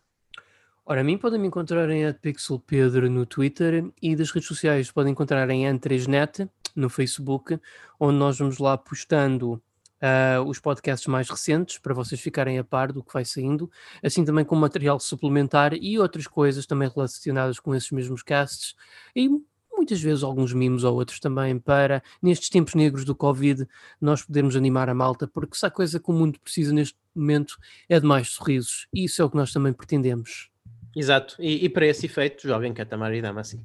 [0.88, 5.10] Ora, a mim podem me encontrar em @pixelpedro no Twitter e das redes sociais podem
[5.10, 7.58] encontrar em N3Net no Facebook,
[7.98, 12.92] onde nós vamos lá postando uh, os podcasts mais recentes para vocês ficarem a par
[12.92, 13.68] do que vai saindo,
[14.00, 18.76] assim também com material suplementar e outras coisas também relacionadas com esses mesmos casts
[19.14, 19.28] e
[19.72, 23.66] muitas vezes alguns mimos ou outros também para, nestes tempos negros do Covid,
[24.00, 27.56] nós podermos animar a malta, porque se há coisa que o mundo precisa neste momento
[27.88, 30.54] é de mais sorrisos e isso é o que nós também pretendemos.
[30.96, 33.60] Exato, e, e, para esse efeito, joguem Katamari Damacy.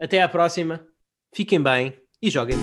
[0.00, 0.86] Até à próxima,
[1.34, 2.56] fiquem bem e joguem